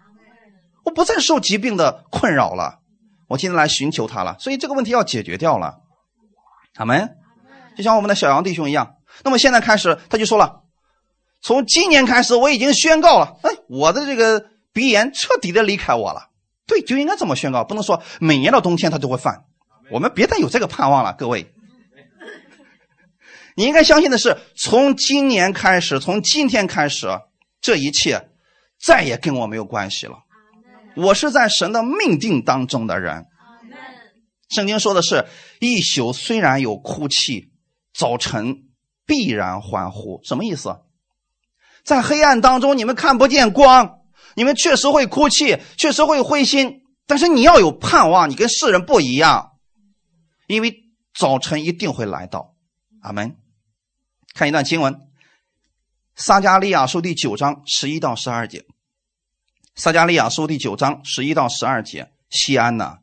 [0.83, 2.79] 我不再受疾病的困扰了。
[3.27, 5.77] 我今天来寻求他了，所以这个问题要解决掉了。
[6.77, 7.15] 阿门！
[7.77, 10.61] 就像我们的小杨弟兄一样，那么现在开始，他就说了：
[11.41, 16.28] 从今年开始，我已经宣告了，哎，我的这个鼻炎彻底的离开我了。
[16.69, 19.43] 对，就应该这么宣告，不能说每年到冬天他都会犯。
[19.91, 21.51] 我们别再有这个盼望了，各位。
[23.55, 27.07] 你应该相信的是，从今年开始，从今天开始，
[27.59, 28.29] 这一切
[28.79, 30.19] 再也跟我没有关系了。
[30.95, 33.25] 我是在神的命定当中的人。
[34.49, 35.25] 圣经说的是
[35.59, 37.51] 一宿虽然有哭泣，
[37.93, 38.63] 早晨
[39.05, 40.21] 必然欢呼。
[40.23, 40.77] 什么意思？
[41.83, 43.98] 在黑暗当中，你们看不见光，
[44.39, 46.83] 你们确实会哭泣，确实会灰心。
[47.05, 49.49] 但是你要有盼望，你跟世人不一样，
[50.47, 52.55] 因为早晨一定会来到。
[53.01, 53.35] 阿门。
[54.33, 54.93] 看一段经文，
[56.15, 58.59] 《撒加利亚书》第九章十一到十二节。
[59.75, 62.99] 《撒加利亚书》第九章十一到十二节：西安呐，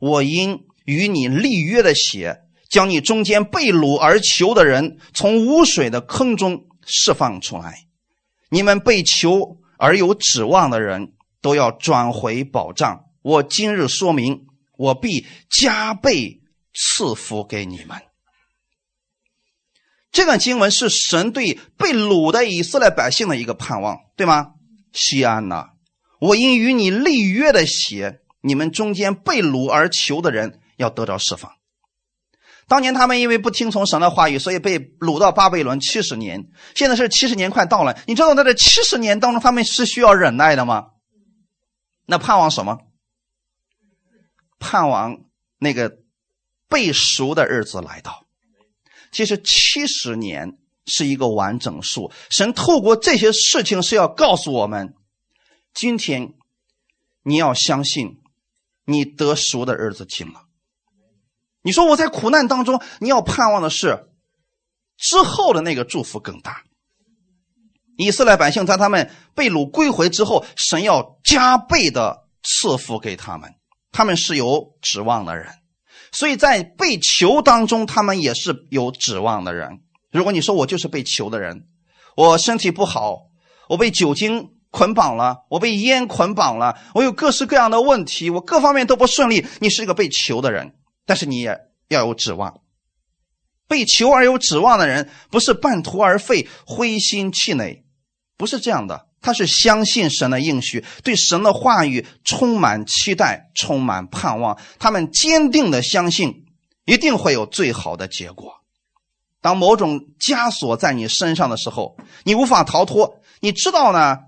[0.00, 7.86] 我因与你立约的血，将你中间被掳而求的人从污水的坑中释放出来。
[8.48, 13.06] 你们被囚而有指望的人都要转回保障。
[13.20, 14.46] 我今日说明，
[14.78, 16.40] 我必加倍
[16.72, 18.00] 赐福给你们。
[20.12, 24.52] 这段经文是神对被掳的以色列百姓的一个盼望，对吗？
[24.92, 25.70] 西安呐，
[26.20, 31.50] 我因与你立约的血，你们中间被掳而求的人要得到释放。
[32.72, 36.48] 当年他们因为不听从神的话语，所以被掳到巴比伦七十年。
[36.74, 40.86] 现在是七十年快到了，你知道在这七十年当中，他们是需要忍耐的吗？
[42.06, 42.78] 那盼望什么？
[44.58, 45.18] 盼望
[45.58, 45.98] 那个
[46.66, 48.24] 被赎的日子来到。
[49.10, 50.56] 其实七十年
[50.86, 54.94] 是一个完整数，神透过这些事情是要告诉我们：
[55.74, 56.32] 今天
[57.22, 58.22] 你要相信，
[58.86, 60.46] 你得赎的日子近了。
[61.62, 64.08] 你说我在苦难当中，你要盼望的是
[64.96, 66.62] 之后的那个祝福更大。
[67.96, 73.54] 以色列百姓在他们被掳归回之后，神要加倍的赐福给他们，
[73.92, 75.46] 他们是有指望的人。
[76.10, 79.80] 所以在被囚当中，他们也是有指望的人。
[80.10, 81.66] 如果你说我就是被囚的人，
[82.16, 83.18] 我身体不好，
[83.68, 89.46] 我被酒精捆绑了，我被烟捆绑了，我有各式各样的问题，我各方面都不顺利。
[89.60, 90.74] 你是一个被囚的人，
[91.06, 92.60] 但是你也要有指望。
[93.68, 97.84] 被求而有指望的人，不是半途而废、灰心气馁，
[98.36, 99.08] 不是这样的。
[99.22, 104.58] 他是相信神的应许，对神的话语充满期待，充满盼望。
[104.80, 106.44] 他们坚定的相信，
[106.84, 108.56] 一定会有最好的结果。
[109.40, 113.20] 当某种枷锁在你身上的时候，你无法逃脱。
[113.40, 114.18] 你知道呢，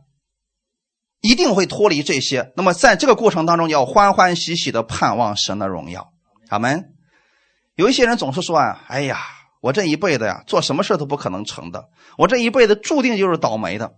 [1.21, 2.53] 一定会脱离这些。
[2.57, 6.14] 那么在这个过程当中，要欢欢喜喜的盼望神的荣耀。
[6.55, 6.95] 阿门。
[7.75, 9.19] 有一些人总是说啊，哎呀，
[9.61, 13.95] 我这一辈子呀，做什么事都不可能成的，我这一辈子注定就是倒霉的。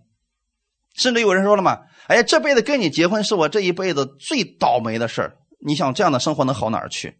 [0.94, 5.36] 甚至有人说了嘛：“哎呀，这辈子跟你结婚是我这一辈子最倒霉的事。
[5.60, 7.18] 你想这样的生活能好哪儿去？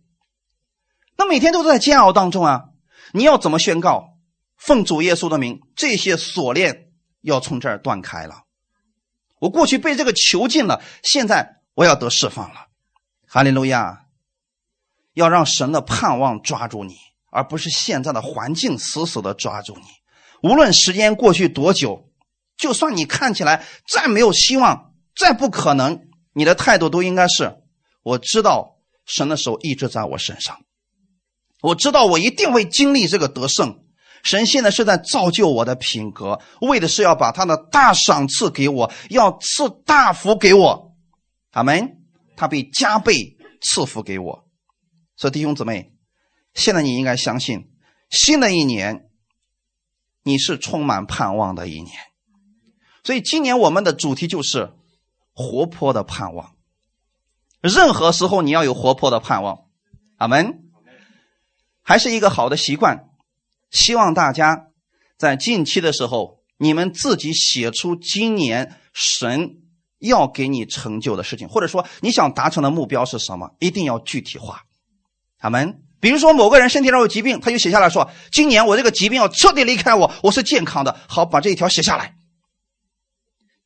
[1.18, 2.64] 那每天都在煎熬当中啊！
[3.12, 4.14] 你要怎么宣告？
[4.56, 6.86] 奉主耶稣的名，这些锁链
[7.20, 8.44] 要从这儿断开了。
[9.40, 12.68] 我过去被这个囚禁了，现在我要得释放了。
[13.28, 14.05] 哈利路亚！
[15.16, 16.94] 要让神的盼望抓住你，
[17.32, 19.82] 而不是现在的环境死死的抓住你。
[20.48, 22.04] 无论时间过去多久。”
[22.58, 26.00] 就算你看起来再没有希望，再不可能，
[26.32, 27.54] 你的态度都应该是：
[28.02, 30.60] 我知道神的手一直在我身上，
[31.60, 33.80] 我知道我一定会经历这个得胜。
[34.22, 40.94] 神现在是在造就我的品格，为的是要把他的大赏赐给我，要赐大福给我。
[41.50, 41.98] 阿门。
[42.36, 44.45] 他被加倍赐福给我。
[45.16, 45.92] 所以弟兄姊妹，
[46.54, 47.70] 现在你应该相信，
[48.10, 49.08] 新的一年
[50.22, 51.94] 你是充满盼望的一年。
[53.02, 54.72] 所以今年我们的主题就是
[55.32, 56.54] 活泼的盼望。
[57.60, 59.64] 任何时候你要有活泼的盼望，
[60.16, 60.62] 阿门。
[61.82, 63.08] 还是一个好的习惯。
[63.70, 64.70] 希望大家
[65.16, 69.58] 在近期的时候，你们自己写出今年神
[69.98, 74.64] 要给你成就的事情，或者说你想达成的目标是什么，一定要具体化，
[75.38, 75.82] 阿门。
[75.98, 82.14] 比如说某个人身体上有疾病，他就写下来说：“今年我这个疾病要彻底离开我，我是健康的。”好，把这一条写下来。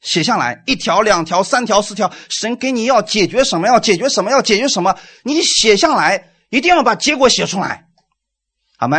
[0.00, 3.66] 写下来一条、两条、三条、四条，神给你要解决什么？
[3.66, 4.30] 要解决什么？
[4.30, 4.96] 要解决什么？
[5.24, 7.86] 你写下来，一定要把结果写出来。
[8.78, 8.96] 好没？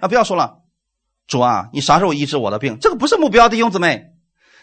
[0.00, 0.58] 啊，不要说了，
[1.26, 2.78] 主啊，你啥时候医治我的病？
[2.80, 4.04] 这个不是目标，弟兄姊妹，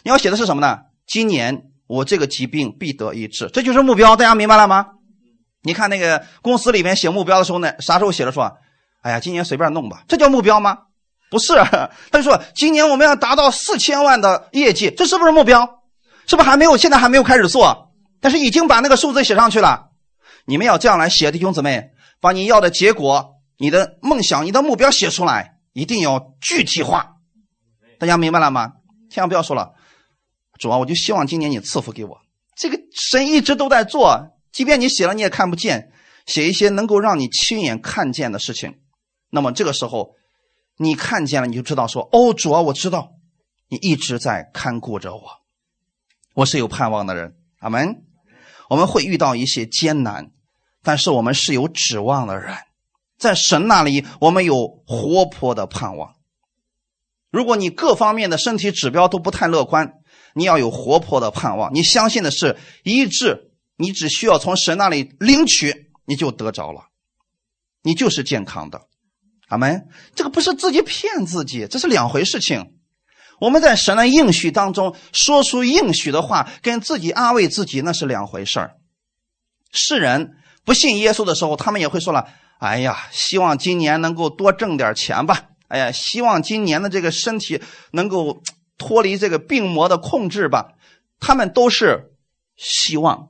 [0.04, 0.80] 你要写的是什么呢？
[1.06, 4.16] 今年我这个疾病必得医治，这就是目标。
[4.16, 4.88] 大家明白了吗？
[5.62, 8.58] 你看那个公司里面写目标的时候呢，啥时候写的说，
[9.02, 10.78] 哎呀，今年随便弄吧，这叫目标吗？
[11.30, 11.54] 不是，
[12.12, 15.82] 他就说今年我们要达到四千万的业绩，这是不是目标？
[16.26, 16.78] 是不是还没有？
[16.78, 19.90] 现在还没有开始做，但是已经把那个数字写上去了。
[20.46, 27.16] 你们要这样来写，弟兄姊妹，把你要的结果、你的梦想、你的目标写出来，一定要具体化。
[28.00, 28.74] 大家明白了吗？
[29.12, 29.74] 千万不要说了，
[30.58, 32.18] 主啊，我就希望今年你赐福给我。
[32.56, 34.20] 这个神一直都在做，
[34.52, 35.92] 即便你写了你也看不见。
[36.26, 38.76] 写一些能够让你亲眼看见的事情，
[39.32, 40.12] 那么这个时候
[40.78, 43.14] 你看见了，你就知道说：“哦，主啊，我知道
[43.68, 45.22] 你一直在看顾着我，
[46.36, 48.04] 我是有盼望的人。”阿门。
[48.70, 50.30] 我们会遇到一些艰难，
[50.84, 52.56] 但是我们是有指望的人，
[53.18, 56.14] 在神那里我们有活泼的盼望。
[57.32, 59.94] 如果你各方面的身体指标都不太乐观，
[60.36, 61.74] 你要有活泼的盼望。
[61.74, 63.49] 你相信的是医治，
[63.80, 65.88] 你只需要从神那里领取。
[66.10, 66.88] 你就得着了，
[67.84, 68.88] 你就是健康的，
[69.48, 69.90] 阿门。
[70.16, 72.74] 这个不是自己骗自己，这是两回事情。
[73.40, 78.72] 我们在神的应许当中说出应许的话，跟自己安慰自己那是两回事。
[79.72, 82.28] 世人不信耶稣的时候，他们也会说了
[82.58, 87.62] ：“哎呀，希望今年能够多挣点钱吧。”哎呀，希望今年的这个身体
[87.92, 88.42] 能够
[88.80, 90.74] 脱离这个病魔的控制吧。
[91.20, 92.16] 他们都是
[92.58, 93.30] 希望，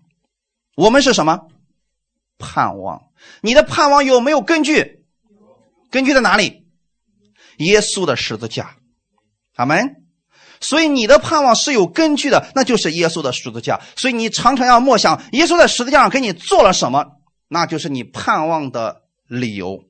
[0.79, 1.41] 我们是什么？
[2.37, 3.01] 盼望，
[3.41, 5.03] 你的盼望有没有根据？
[5.91, 6.67] 根据在哪里？
[7.57, 8.77] 耶稣的十字架，
[9.57, 9.97] 阿门。
[10.61, 13.81] 所以你的盼望是有根据的，那就是耶稣的十字架。
[13.97, 17.07] 所以你常常要默想耶稣在十字架上给你做了什么，
[17.49, 19.83] 那就是你盼望的理由。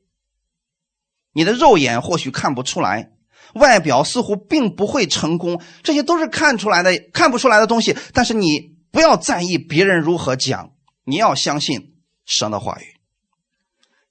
[1.34, 3.12] 你的肉眼或许看不出来，
[3.54, 7.96] 外表似乎并不会成功，这些都是看出来的，看不出来的东西。
[8.12, 10.72] 但是你不要在意别人如何讲，
[11.04, 11.96] 你要相信。
[12.32, 12.84] 神的话语，《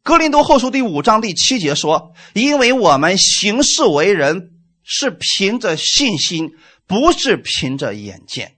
[0.03, 6.51] 哥林多后书》第五章第七节说：“因为我们行事为人是凭着信心，
[6.89, 8.57] 不是凭着眼见。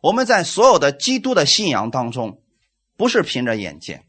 [0.00, 2.40] 我们在所有的基督的信仰当中，
[2.96, 4.04] 不是凭着眼见。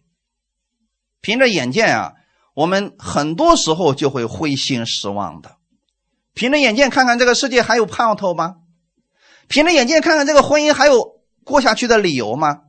[1.20, 2.14] 凭着眼见啊，
[2.54, 5.58] 我们很多时候就会灰心失望的。
[6.36, 8.58] 凭着眼见看看这个世界还有盼头吗？
[9.48, 12.66] 凭着眼见看看这个婚姻还有过下去的理由吗？”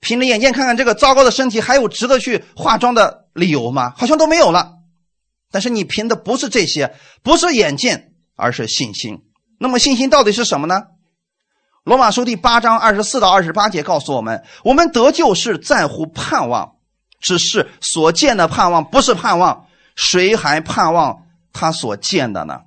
[0.00, 3.92] 凭着眼见看看这个糟糕的身体，还有值得去化妆的理由吗？
[3.96, 4.78] 好像都没有了。
[5.50, 9.18] 但是你凭的不是这些，不是眼见，而是信心。
[9.58, 10.82] 那么信心到底是什么呢？
[11.82, 16.76] 罗马书第八章二十四到二十八节告诉我们：我们得救是在乎盼望，
[17.20, 22.60] 只是所见的盼望不是盼望，谁还盼望他所见的呢？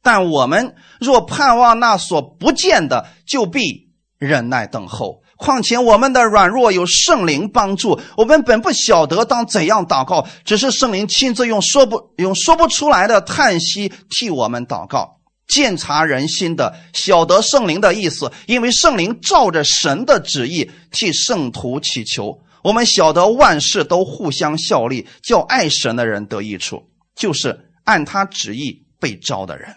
[0.00, 5.23] 但我们若盼望那所不见的，就必忍耐等候。
[5.36, 22.38] 况且我们的软弱有圣灵帮助，我们本不晓得当怎样祷告，只是圣灵亲自用说不用说不出来的叹息替我们祷告，鉴察人心的，晓得圣灵的意思，因为圣灵照着神的旨意替圣徒祈求。
[22.62, 26.82] 我们晓得万事都互相效力，叫爱神的人得益处，
[27.14, 29.74] 就是按他旨意被招的人。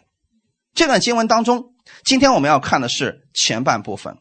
[0.73, 1.73] 这段经文当中，
[2.05, 4.15] 今天我们要看的是前半部分。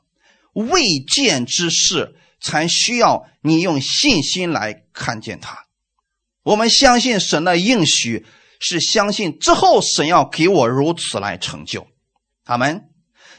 [0.56, 5.66] 未见之事，才需要你用信心来看见它。
[6.42, 8.24] 我们相信神的应许，
[8.58, 11.86] 是相信之后神要给我如此来成就。
[12.44, 12.88] 阿门。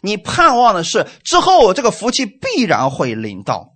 [0.01, 3.73] 你盼望的是之后这个福气必然会临到。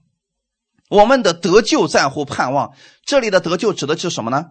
[0.90, 2.76] 我们的得救在乎盼望。
[3.04, 4.46] 这里的得救指的是什么呢？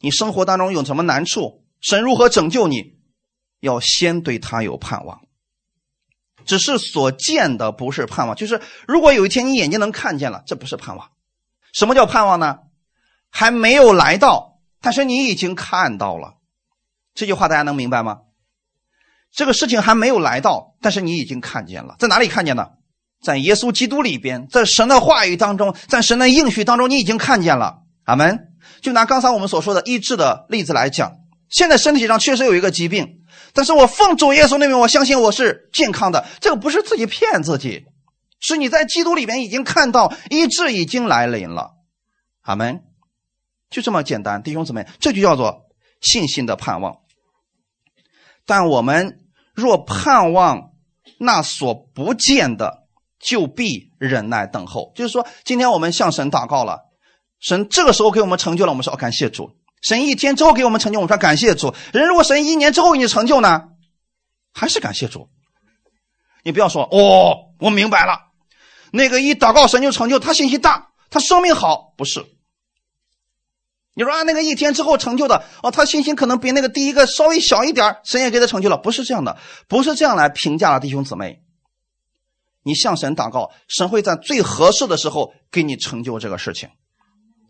[0.00, 2.98] 你生活当中有什么难处，神如何拯救你，
[3.60, 5.22] 要先对他有盼望。
[6.48, 11.10] 只是所见的不是盼望，就是如果有一天你眼睛能看见了，这不是盼望。
[11.72, 12.58] 什么叫盼望呢？
[13.30, 16.34] 还没有来到，但是你已经看到了。
[17.14, 18.20] 这句话大家能明白吗？
[19.30, 22.78] 这个事情还没有来到，但是你已经看见了，在哪里看见的？
[23.22, 27.82] 在耶稣基督里边，在神的话语当中，在神的应许当中，你已经看见了。
[28.04, 28.46] 阿门。
[28.80, 31.12] 就拿刚才我们所说的医治的例子来讲，
[31.50, 33.18] 现在身体上确实有一个疾病。
[33.52, 36.26] 但是我奉主耶稣那名，我相信我是健康的。
[36.40, 37.84] 这个不是自己骗自己，
[38.40, 41.72] 是你在基督里面已经看到医治已经来临了。
[42.42, 42.82] 阿门，
[43.70, 45.66] 就这么简单，弟兄姊妹，这就叫做
[46.00, 46.98] 信心的盼望。
[48.46, 49.18] 但我们
[49.54, 50.70] 若盼望
[51.18, 52.84] 那所不见的，
[53.18, 54.92] 就必忍耐等候。
[54.94, 56.86] 就是说，今天我们向神祷告了，
[57.40, 59.50] 神这个时候给我们成就了，我们说感谢主。
[59.82, 61.74] 神一天之后给我们成就，我们说感谢主。
[61.92, 63.68] 人如果神一年之后给你成就呢，
[64.52, 65.28] 还是感谢主。
[66.42, 68.30] 你不要说哦，我明白了，
[68.90, 72.24] 那个一祷告神就成就，他信心大，他生命好，不是。
[73.94, 79.36] 你说啊，那个一天之后成就的哦，他信心可能比那个第一个稍微小一点，神也给他成就了，不是这样的，
[79.68, 81.42] 不是这样来评价的，弟兄姊妹。
[82.62, 86.68] 你向神祷告，神会在最合适的时候给你成就这个事情。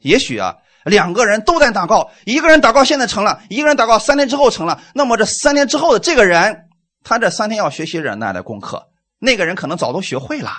[0.00, 0.56] 也许啊，
[0.88, 4.80] 两个人都在祷告，一个人祷告现在成了，一个人祷告三天之后成了。
[4.94, 6.64] 那么这三天之后的这个人，
[7.04, 10.50] 他这三天要学习忍耐的功课，那个人可能早都学会了。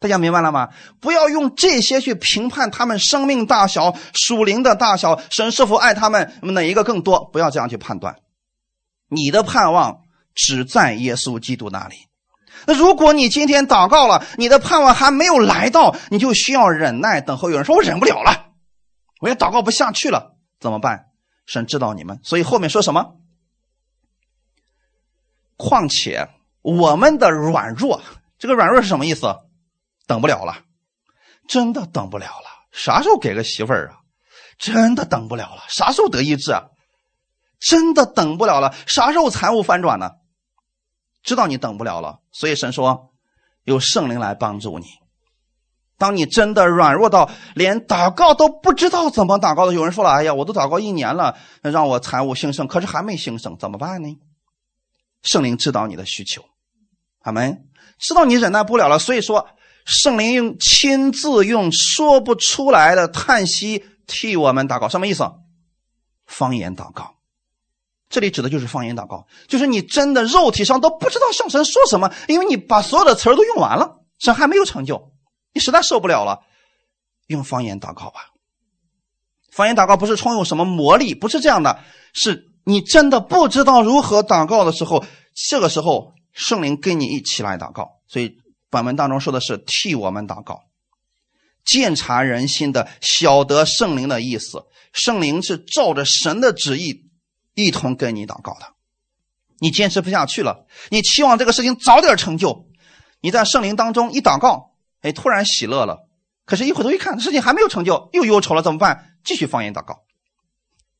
[0.00, 0.68] 大家明白了吗？
[1.00, 7.24] 不要用这些去评判他们生命大小、属灵的大小，神是否爱他们哪一个更多？
[7.32, 8.16] 不要这样去判断。
[9.08, 10.00] 你的盼望
[10.34, 11.96] 只在耶稣基督那里。
[12.66, 17.48] 那如果你今天祷告了，你的盼望还没有来到，你就需要忍耐等候。
[17.48, 18.43] 有人说我忍不了了，
[19.24, 21.06] 我也祷告不下去了，怎么办？
[21.46, 23.16] 神知道你们，所以后面说什么？
[25.56, 26.28] 况且
[26.60, 28.02] 我们的软弱，
[28.38, 29.34] 这个软弱是什么意思？
[30.06, 30.66] 等不了了，
[31.48, 32.66] 真的等不了了。
[32.70, 34.00] 啥时候给个媳妇儿啊？
[34.58, 35.64] 真的等不了了。
[35.68, 36.64] 啥时候得医治啊？
[37.58, 38.74] 真的等不了了。
[38.86, 40.10] 啥时候财务翻转呢？
[41.22, 43.14] 知道你等不了了，所以神说
[43.62, 44.84] 有圣灵来帮助你。
[45.96, 54.18] 当你真的软弱到连祷告都不知道怎么祷告的，有人说了：“哎呀，我都祷告一年了，让我财务兴盛，可是还没兴盛，怎么办呢？”
[55.22, 56.44] 圣灵知道你的需求，
[57.20, 57.68] 阿门。
[57.98, 59.48] 知道你忍耐不了了，所以说
[59.84, 65.30] 圣灵用亲自用说不出来的叹息替我们祷告，什么意思？
[66.26, 67.14] 方言祷告。
[68.10, 75.12] 这里指的就是方言祷告，就是你真的肉体上都不知道向神说什么，因为你把所有的词儿都用完了，神还没有成就，
[75.54, 76.42] 你实在受不了了，
[77.28, 78.32] 用方言祷告吧。
[79.50, 81.78] 方言祷告不是充有什么魔力，不是这样的，
[82.12, 85.04] 是你真的不知道如何祷告的时候，
[85.48, 88.00] 这个时候圣灵跟你一起来祷告。
[88.08, 88.36] 所以
[88.68, 90.64] 本文当中说的是替我们祷告，
[91.64, 97.04] 鉴察人心的，晓得圣灵的意思，圣灵是照着神的旨意。
[97.56, 98.66] 一同跟你祷告的，
[99.60, 102.66] 你坚持不下去了，你期望这个事情早点成就，
[103.20, 104.73] 你在圣灵当中一祷告，
[105.04, 106.08] 哎，突然喜乐了，
[106.46, 109.12] 可是，一回头一看，事情还没有成就，又忧愁了，怎么办？
[109.22, 110.00] 继续方言祷告。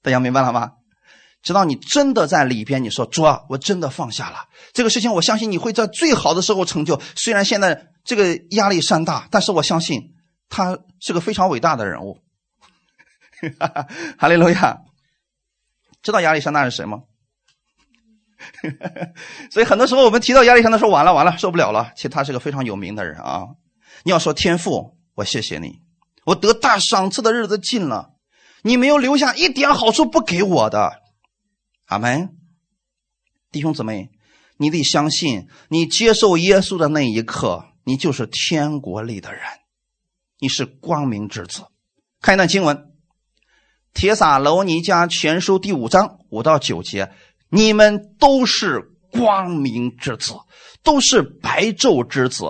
[0.03, 0.73] 大家明白了吗？
[1.43, 7.01] 直到你真的在里边，你说主啊，我真的放下了这个事情，我相信你会在最好的时候成就。
[7.17, 10.15] 虽然现在这个压力山大，但是我相信
[10.51, 12.19] 他是个非常伟大的人物。
[14.19, 14.79] 哈利路亚。
[16.03, 17.05] 知道亚历山大是谁吗？
[19.51, 21.93] 所以很多时候我们提到亚历山大，说完了完了，受不了了。
[21.97, 23.47] 其实他是个非常有名的人啊。
[24.05, 25.81] 你要说天父，我谢谢你，
[26.27, 28.11] 我得大赏赐的日子近了，
[28.63, 31.01] 你没有留下一点好处不给我的。
[31.87, 32.37] 阿门。
[33.51, 34.11] 弟兄姊妹，
[34.59, 39.41] 你得相信，你接受耶稣的那一刻，你就是天国里的人，
[40.39, 41.63] 你是光明之子。
[42.21, 42.91] 看一段经文。
[43.95, 47.13] 铁撒楼尼迦全书第五章五到九节，
[47.49, 48.81] 你们都是
[49.13, 50.35] 光明之子，
[50.83, 52.45] 都是白昼之子。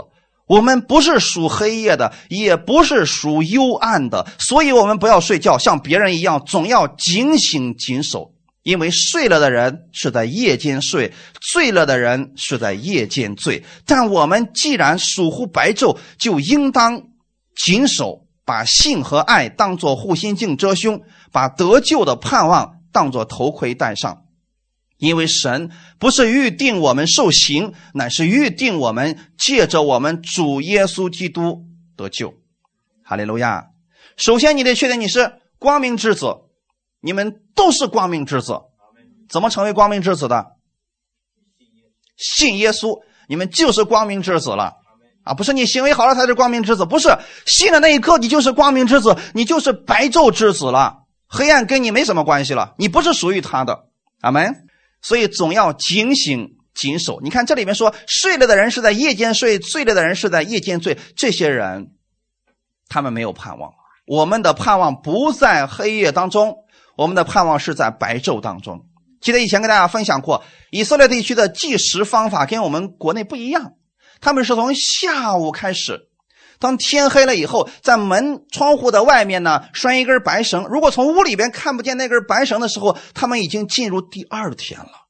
[0.46, 8.32] 我们不是属黑夜的，也不是属幽暗的，所以我们不要睡觉，像别人一样，总要警醒谨守。
[8.62, 11.12] 因为睡了的人是在夜间睡，
[11.52, 13.62] 醉了的人是在夜间醉。
[13.84, 17.02] 但我们既然属乎白昼，就应当
[17.56, 18.22] 谨守。
[18.46, 21.00] 把性和爱当作护心镜遮胸，
[21.32, 24.23] 把得救的盼望当作头盔戴上，
[24.96, 31.64] 因为神不是预定我们受刑，乃是预定我们借着我们主耶稣基督
[31.96, 32.34] 得救。
[33.02, 33.66] 哈利路亚！
[34.16, 36.36] 首先，你得确定你是光明之子，
[37.00, 38.60] 你们都是光明之子。
[39.28, 40.52] 怎么成为光明之子的？
[42.16, 44.74] 信耶稣，你们就是光明之子了。
[45.24, 47.08] 啊，不是你行为好了才是光明之子，不是
[47.46, 53.86] 信的那一刻你就是光明之子，你就是白昼之子了，黑暗跟你没什么关系了，你不是属于他的，
[54.20, 54.63] 阿门。
[55.04, 57.20] 所以总要警醒谨守。
[57.22, 61.92] 你看这里面说，睡了的人是在夜间睡，醉了的人是在夜间醉，这些人
[62.88, 63.70] 他们没有盼望。
[64.06, 66.56] 我们的盼望不在黑夜当中，
[66.96, 68.86] 我们的盼望是在白昼当中。
[69.20, 73.74] 记得以前跟大家分享过，以色列地区的计时方法跟我们国内不一样。
[74.20, 76.08] 他们是从下午开始，
[76.64, 80.64] 当天黑了以后，在门窗户的外面呢拴一根白绳。
[80.70, 85.06] 如果从屋里边看不见那根白绳的时候，他们已经进入第二天了。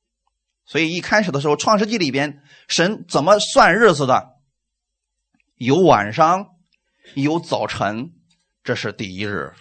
[0.67, 4.31] 所以一开始的时候，《创世纪》里边神怎么算日子的？
[5.55, 6.49] 有晚上，
[7.15, 8.11] 有早晨，
[8.65, 9.53] 这是第一日；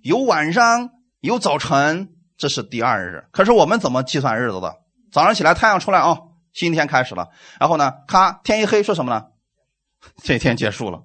[0.00, 0.88] 有晚上，
[1.20, 2.08] 有早晨，
[2.38, 3.26] 这是第二日。
[3.30, 4.74] 可是我们怎么计算日子的？
[5.12, 6.16] 早上起来，太阳出来啊。
[6.54, 7.28] 新天开始了，
[7.60, 9.24] 然后呢，咔，天一黑，说什么呢？
[10.24, 11.02] 这天结束了。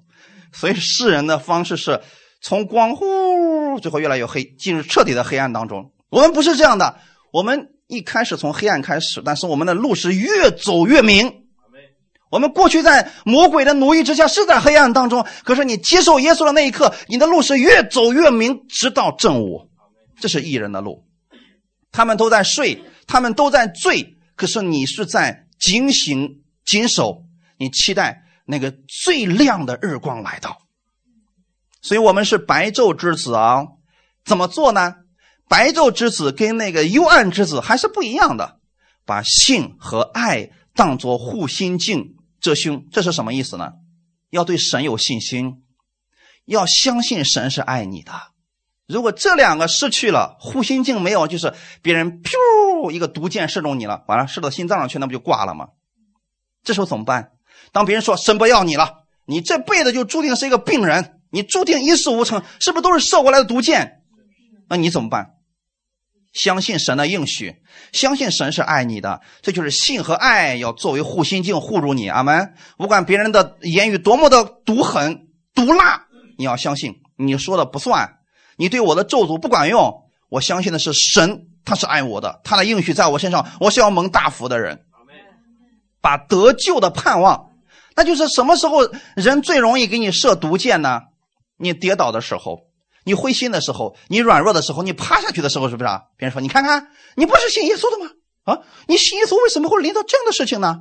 [0.54, 2.02] 所以世人的方式是
[2.42, 5.92] 从光呼，最后越来越黑，进入彻底的黑暗当中。
[6.10, 6.98] 我们不是这样的，
[7.32, 11.46] 我们一开始从黑暗开始，但是我们的路是越走越明。
[12.30, 15.26] 我们过去在魔鬼的奴役之下，是在黑暗当中。
[15.44, 19.70] 可是你接受耶稣的那一刻，你的路是越走越明，直到正午。
[20.20, 21.04] 这是异人的路。
[21.92, 27.24] 他们都在睡，他们都在醉，可是你是在警醒、谨守。
[27.58, 28.21] 你期待
[28.52, 30.60] 那个最亮的日光来到。
[31.82, 33.66] 所以我们是白昼之子啊，
[34.26, 34.98] 怎么做呢？
[35.48, 38.60] 白昼之子跟那个幽暗之子还是不一样的。
[39.04, 43.74] 把性和爱当作护心镜遮胸，这是什么意思呢？
[44.30, 45.64] 要对神有信心，
[46.46, 48.12] 要相信神是爱你的。
[48.88, 55.70] 如果这两个失去了，护心镜没有，就是别人噗一个毒箭射中你了，完了射到心脏上去，那不就挂了吗？
[56.64, 57.32] 这时候怎么办？
[57.72, 61.20] 当别人说神不要你了，你这辈子就注定是一个病人。
[61.34, 64.02] 你注定一事无成，是不是都是射过来的毒箭？
[64.68, 65.36] 那你怎么办？
[66.34, 67.56] 相信神的应许，
[67.94, 72.10] 相信神是爱你的，这就是信和爱要作为护心镜护住你。
[72.10, 72.54] 阿门。
[72.78, 76.06] 不管别人的言语多么的毒狠毒辣，
[76.38, 78.18] 你要相信你说的不算，
[78.58, 80.04] 你对我的咒诅不管用。
[80.30, 84.86] 我相信的是神，他是爱我的，他的应许在我身上，我是要蒙大福的人。
[86.02, 87.51] 把得救的盼望，
[88.02, 88.80] 那就是什么时候
[89.16, 91.02] 人最容易给你射毒箭呢？
[91.58, 92.62] 你跌倒的时候，
[93.04, 96.02] 你灰心的时候，你软弱的时候，你趴下去的时候，是不是啊？
[96.18, 98.10] 别人说：“你看看，你不是信耶稣的吗？
[98.46, 100.80] 啊，你信耶稣为什么会临到这样的事情呢？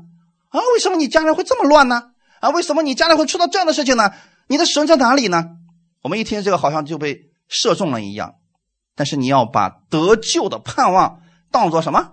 [0.49, 2.05] 啊，为什么你家人会这么乱呢？
[2.41, 4.15] 啊，为什么你家里会出到这样的事情呢？
[4.49, 5.45] 你的神在哪里呢？”
[6.01, 8.37] 我们一听这个，好像就被射中了一样。
[8.97, 12.13] 但是你要把得救的盼望当做什么？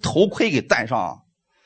[0.00, 1.24] 头盔给戴上。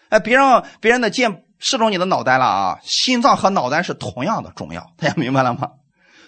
[0.09, 1.45] 哎，别让别人的箭。
[1.59, 2.79] 射中你的脑袋了啊！
[2.83, 5.71] 心脏和脑袋是同样的重要， 大家明白了吗？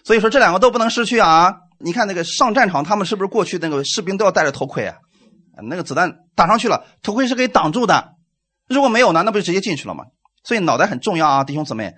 [0.04, 1.54] 所以说这两个都不能失去啊！
[1.78, 4.96] 你看那个上战场，他们是不是过去那个士兵都要戴着头盔啊？
[5.62, 8.14] 那个子弹打上去了，头盔是可以挡住的。
[8.68, 10.04] 如果没有呢，那不就直接进去了吗？
[10.44, 11.94] 所以脑袋很重要啊，弟兄姊妹，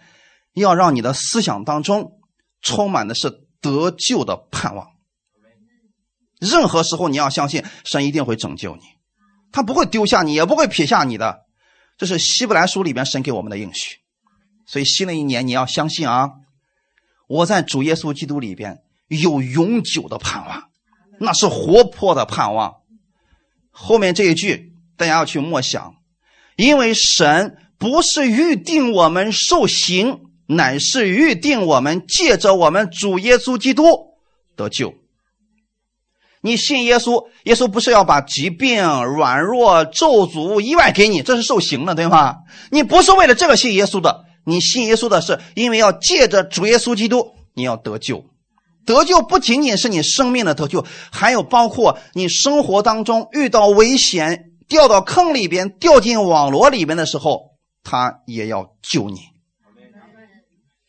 [0.54, 2.12] 要让你的思想当中
[2.62, 4.88] 充满的是得救的盼望。
[6.40, 8.82] 任何时候你要相信神一定会拯救你，
[9.52, 11.42] 他不会丢下你，也不会撇下你的。
[12.00, 13.98] 这是希伯来书里边神给我们的应许，
[14.64, 16.30] 所以新的一年你要相信啊！
[17.28, 18.78] 我在主耶稣基督里边
[19.08, 20.70] 有永久的盼望，
[21.18, 22.76] 那是活泼的盼望。
[23.70, 25.94] 后面这一句大家要去默想，
[26.56, 33.84] 因为神不是预定我们受刑，乃是预定我们借着我们主耶稣基督
[34.56, 34.94] 得救。
[36.42, 42.36] 你信耶稣，耶稣不是要把疾病、软弱、咒诅、意外给你，这是受刑的，对吗？
[42.70, 48.24] 你不是为了这个信耶稣的，你信耶稣的是因为要借着主耶稣基督，你要得救。
[48.86, 57.50] 得救不仅仅是你生命的得救，还有包括你生活当中遇到危险、掉到坑里边、掉进网络里边的时候，
[57.84, 59.20] 他也要救你。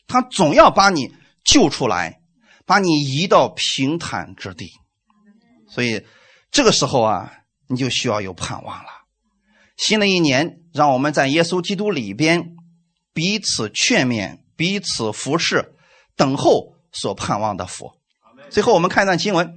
[0.08, 1.12] 他总要把你
[1.44, 2.20] 救出来，
[2.66, 4.72] 把你移到平坦之地。
[5.74, 6.06] 所以，
[6.52, 7.32] 这个时候啊，
[7.68, 8.90] 你就需要有盼望了。
[9.78, 12.56] 新的一年，让我们在耶稣基督里边
[13.14, 15.74] 彼此劝勉、彼此服侍，
[16.16, 17.94] 等候所盼望的福。
[18.50, 19.48] 最后，我们看一段经文，《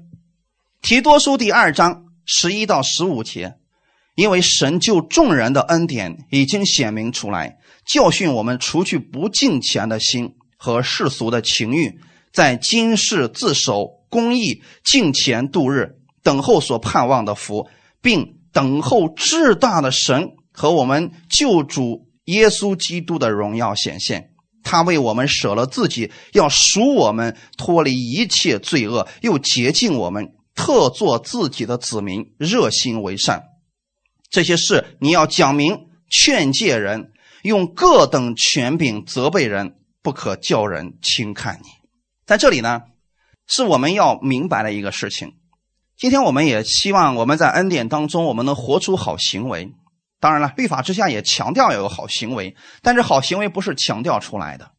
[0.80, 3.56] 提多书》第二章十一到十五节。
[4.16, 11.98] 因为神救众人的恩典已经显明出来，教训我们除去不敬虔的心和世俗的情欲，
[12.32, 15.98] 在今世自守公义、敬虔度日。
[16.24, 17.68] 等候所盼望的福，
[18.02, 24.30] 并等候至大的神和我们救主耶稣基督的荣耀显现。
[24.64, 33.42] 他为我们舍了自己，要赎我们脱离一切罪恶，又洁净我们，特做自己的子民，热心为善。
[34.30, 37.12] 这些事你要讲明，劝诫人，
[37.42, 41.68] 用各等权柄责备人，不可叫人轻看你。
[42.24, 42.80] 在这里呢，
[43.46, 45.34] 是我们要明白的一个事情。
[45.96, 49.72] 今天我们也希望我们在恩典当中，我们能活出好行为。
[50.18, 54.72] 当然了，律法之下也强调要有好行为，但是好行为不是强调出来的，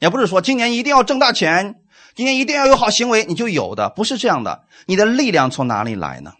[0.00, 1.76] 也不是说今年一定要挣大钱，
[2.14, 4.64] 今年一定要有好行为你就有的，不是这样的。
[4.86, 6.32] 你的力量从哪里来呢？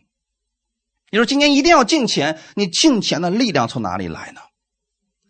[1.11, 4.41] 你说今年一定要进钱，你进钱的力量从哪里来呢？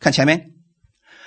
[0.00, 0.52] 看前面，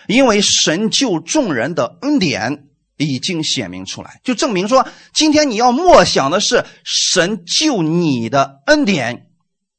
[0.08, 2.69] 因为神救众人的恩典。
[3.06, 9.28] 已经显明出来，就证明说，今天你要默想的是神救你的恩典，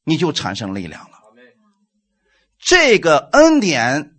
[0.04, 1.10] 你就产生力量了。
[2.58, 4.12] 这个恩典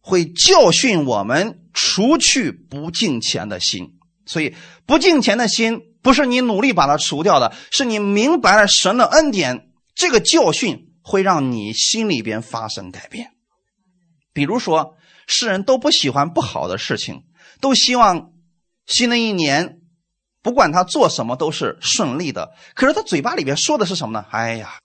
[0.00, 4.54] 会教训我们除去不敬虔的心，所以
[4.86, 13.32] 不敬虔的心不是你努力把它除掉的，是你明白了神的恩典，这个教训会让你心里边发生改变。
[14.32, 17.22] 比如说，世人都不喜欢不好的事情，
[17.60, 18.30] 都希望
[18.86, 19.78] 新的一年，
[20.42, 22.52] 不管他做什么都是顺利的。
[22.74, 24.26] 可是他嘴巴里边说的是什么呢？
[24.30, 24.78] 哎呀，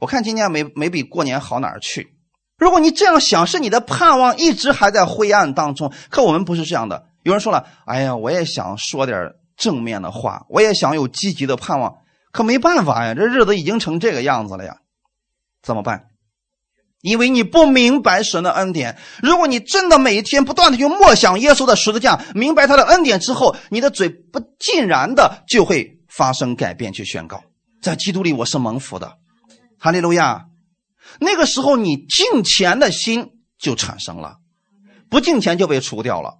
[0.00, 2.16] 我看今年没没比过年好哪儿去。
[2.56, 5.92] 如果你这样想，是你的盼望一直还在灰暗当中。
[6.08, 7.06] 可我们不是这样的。
[7.22, 11.96] 有人说了：“哎呀，我也想说点正面的话，我也想有积极的盼望，
[12.32, 14.78] 可没办法呀，这日子已经成这个样子了呀，
[15.62, 16.06] 怎么办？”
[17.04, 18.96] 因为你不明白神的恩典。
[19.22, 27.42] 如果你真的每一天不断的去默想耶稣的十字架，明白他的恩典之后，你的嘴不尽然的就会发生改变，去宣告，
[27.82, 29.18] 在基督里我是蒙福的，
[29.78, 30.46] 哈利路亚。
[31.20, 34.36] 那个时候你敬虔的心就产生了，
[35.10, 36.38] 不敬虔就被除掉了，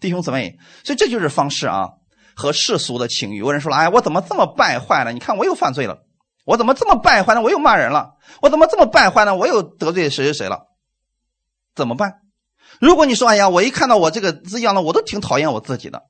[0.00, 0.58] 弟兄姊妹。
[0.82, 1.90] 所以这就是方式啊，
[2.34, 3.38] 和世俗的情欲。
[3.38, 5.12] 有人说了，哎，我怎么这么败坏了？
[5.12, 5.98] 你看我又犯罪了。
[6.44, 7.42] 我怎么这么败坏呢？
[7.42, 8.16] 我又骂人了。
[8.40, 9.34] 我怎么这么败坏呢？
[9.36, 10.68] 我又得罪谁谁谁了？
[11.74, 12.20] 怎么办？
[12.80, 16.04] 如果你说：“哎呀，我一看到我这个字样呢，我都挺讨厌我自己的。”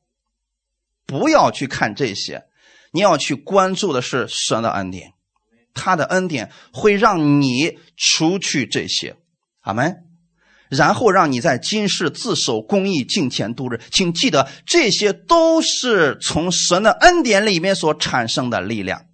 [1.06, 2.44] 不要去看这些，
[2.92, 5.12] 你要去关注的是神的恩典，
[5.74, 9.16] 他的恩典会让你除去这些，
[9.60, 10.04] 阿门。
[10.70, 13.78] 然后让你在今世自守公义、敬虔度日。
[13.90, 19.04] 请记得，这些都是从神的恩典里面所产生的力量。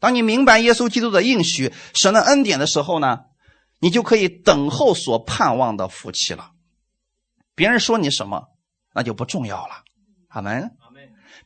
[0.00, 3.20] 当你明白耶稣基督的应许、神的恩典的时候呢，
[3.80, 6.50] 你就可以等候所盼望的福气了。
[7.54, 8.48] 别人说你什么，
[8.94, 9.82] 那就不重要了。
[10.28, 10.70] 阿门。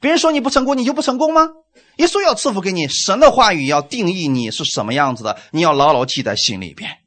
[0.00, 1.48] 别人说你不成功，你就不成功吗？
[1.96, 6.98] 耶稣要赐福给你，神的话语要定义你是什么样子的，你要牢牢记在心里边。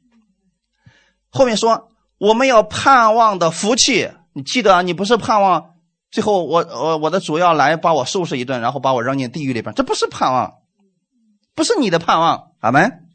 [1.28, 5.74] 后面说我们要盼望的福气，你记得，你不是盼望
[6.10, 10.54] 最后我我我的主要来把我收拾一顿，然后把我扔进地狱里边，这不是盼望。
[11.56, 13.08] 不是你的盼望，阿门，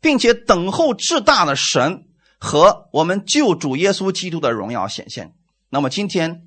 [0.00, 2.06] 并且等候至大的神
[2.38, 5.34] 和我们救主耶稣基督的荣耀显现。
[5.68, 6.46] 那么今天，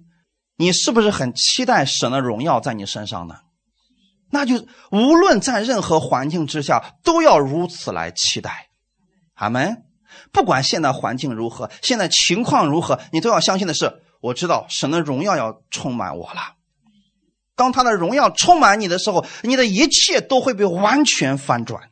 [0.55, 3.35] 你是不是很期待神的荣耀在你身上呢？
[4.31, 8.69] 那就无论在任何环境之下，都要如此来期待，
[9.35, 9.85] 阿门。
[10.31, 16.56] 不管现在环境如何，现在情况如何，你都要相信的是，我知道神的荣耀要充满我了。
[17.57, 21.89] 当他的荣耀充满你的时候，你的一切都会被完全翻转。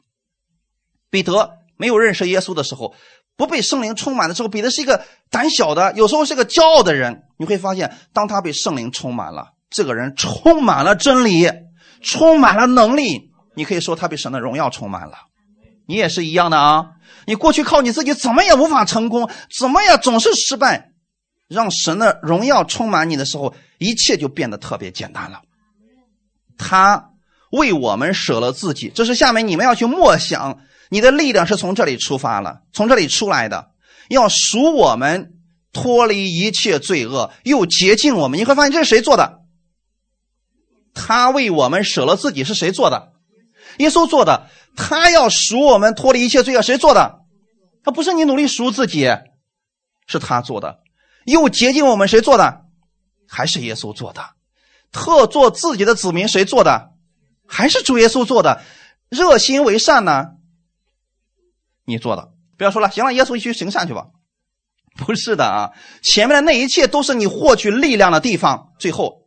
[1.09, 2.93] 彼得没有认识耶稣的时候，
[3.35, 7.23] 不被圣灵充满的时候，彼得是一个胆小的，有时候是个骄傲的人。
[7.37, 11.51] 你会发现，当他被圣灵充满了，这个人充满了真理，
[12.01, 13.31] 充满了能力。
[13.55, 15.17] 你可以说他被神的荣耀充满了。
[15.87, 16.91] 你也是一样的啊！
[17.25, 20.91] 你过去靠你自己怎么也无法成功，怎么也总是失败。
[21.47, 25.41] 让神的荣耀充满你的时候，一切就变得特别简单了。
[26.57, 27.11] 他
[27.51, 30.59] 为我们舍了自己，这是下面你们要去默想。
[30.89, 33.71] 你的力量是从这里出发了，从这里出来的，
[34.07, 35.33] 要赎我们
[35.73, 38.39] 脱离一切罪恶，又洁净我们。
[38.39, 39.39] 你会发现这是谁做的？
[40.93, 43.13] 他为我们舍了自己是谁做的？
[43.79, 44.47] 耶稣做的。
[44.77, 47.21] 他要赎我们脱离一切罪恶，谁做的？
[47.83, 49.09] 他不是你努力赎自己，
[50.05, 50.79] 是他做的。
[51.25, 52.61] 又洁净我们，谁做的？
[53.27, 54.34] 还是耶稣做的。
[54.95, 56.93] 特做自己的子民，谁做的？
[57.45, 58.61] 还是主耶稣做的？
[59.09, 60.27] 热心为善呢？
[61.85, 62.29] 你做的。
[62.57, 64.05] 不要说了，行了，耶稣去行善去吧。
[64.95, 65.71] 不是的啊，
[66.01, 68.69] 前面的那一切都是你获取力量的地方。
[68.79, 69.23] 最后，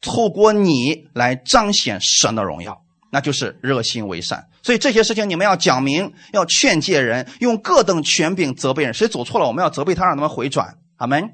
[0.00, 4.48] 透过你来彰显神的荣耀，那就是热心为善。
[4.64, 8.92] 所以这些事情你们要讲明，要劝诫人，用各等权柄责备人。
[8.92, 10.78] 谁走错了，我们要责备他，让他们回转。
[10.96, 11.30] 阿门。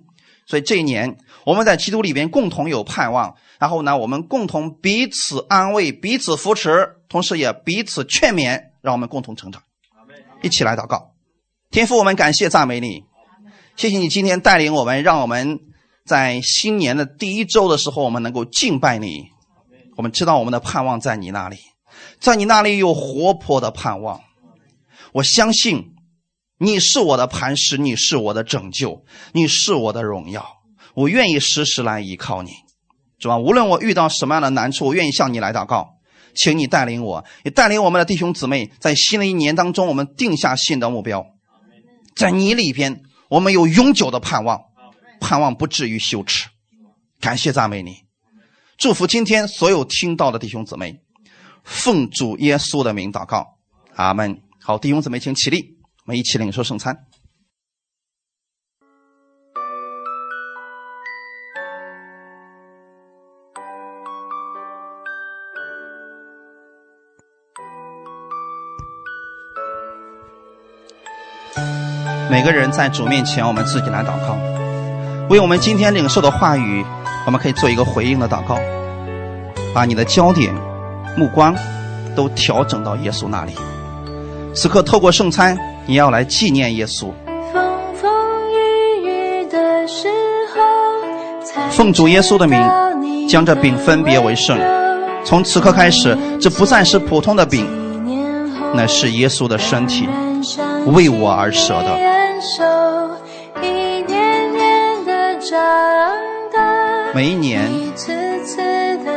[0.50, 9.62] 所以这一年，我们在基督里边共同有盼望，然后呢，我们共同彼此安慰、彼此扶持，同时也彼此劝勉，让我们共同成长。
[10.42, 11.12] 一起来祷告，
[11.70, 13.04] 天父，我们感谢赞美你，
[13.76, 15.60] 谢谢你今天带领我们，让我们
[16.04, 19.26] 在新年的第一周的时候，我们能够敬拜你。
[19.96, 21.58] 我们知道我们的盼望在你那里，
[22.18, 24.20] 在你那里有活泼的盼望。
[25.12, 25.94] 我相信。
[26.62, 29.02] 你是我的磐石，你是我的拯救，
[29.32, 30.46] 你是我的荣耀。
[30.92, 32.50] 我愿意时时来依靠你，
[33.18, 33.38] 是吧？
[33.38, 35.94] 无论我遇到什么样的难处，我愿意向你来祷告，
[36.34, 41.24] 请你带领我，也带领我们的弟兄姊妹，在新的一年当中，我们定下新的目标，
[42.14, 43.00] 在你里边，
[43.30, 44.60] 我们有永久的盼望，
[45.18, 46.50] 盼望不至于羞耻。
[47.20, 48.02] 感谢赞美你，
[48.76, 51.00] 祝福今天所有听到的弟兄姊妹，
[51.64, 53.46] 奉主耶稣的名祷告，
[53.94, 54.42] 阿门。
[54.60, 55.79] 好，弟兄姊妹，请起立。
[56.06, 56.96] 我们一起领受圣餐。
[72.30, 74.38] 每个人在主面前，我们自己来祷告，
[75.28, 76.84] 为我们今天领受的话语，
[77.26, 78.56] 我们可以做一个回应的祷告，
[79.74, 80.54] 把你的焦点、
[81.16, 81.54] 目光
[82.14, 83.52] 都调整到耶稣那里。
[84.54, 85.58] 此刻透过圣餐，
[85.90, 87.08] 你要来纪念耶稣。
[91.72, 92.62] 奉主耶稣的名，
[93.28, 94.56] 将这饼分别为圣。
[95.24, 97.66] 从此刻开始，这不再是普通的饼，
[98.72, 100.08] 乃是耶稣的身体，
[100.86, 101.98] 为我而舍的。
[107.12, 107.68] 每一年，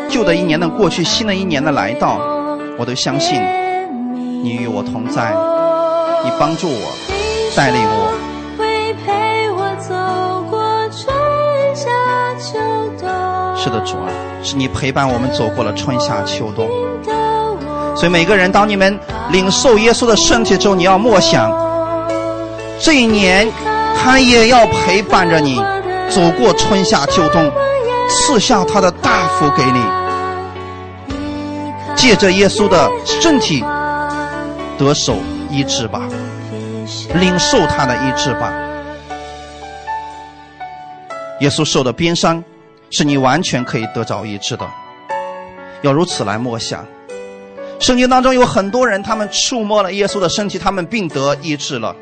[0.09, 2.17] 旧的一年的过去，新的一年的来到，
[2.79, 3.39] 我都相信
[4.41, 5.35] 你与我同在，
[6.23, 6.95] 你帮助我，
[7.55, 8.13] 带领我。
[13.55, 14.09] 是的，主啊，
[14.43, 16.67] 是你陪伴我们走过了春夏秋冬。
[17.95, 18.99] 所以每个人，当你们
[19.31, 21.51] 领受耶稣的身体之后，你要默想。
[22.79, 23.49] 这一年，
[23.95, 25.63] 他也要陪伴着你
[26.09, 27.49] 走过春夏秋冬，
[28.09, 29.79] 赐下他的大福给你。
[31.95, 33.63] 借着耶稣的身体
[34.77, 35.15] 得手
[35.53, 36.01] 医治吧，
[37.13, 38.51] 领受他的医治吧。
[41.41, 42.43] 耶稣受的鞭伤，
[42.89, 44.67] 是你完全可以得着医治的。
[45.83, 46.83] 要如此来默想。
[47.79, 51.95] 圣经当中有很多人，他们触摸了耶稣的身体，他们病得医治了。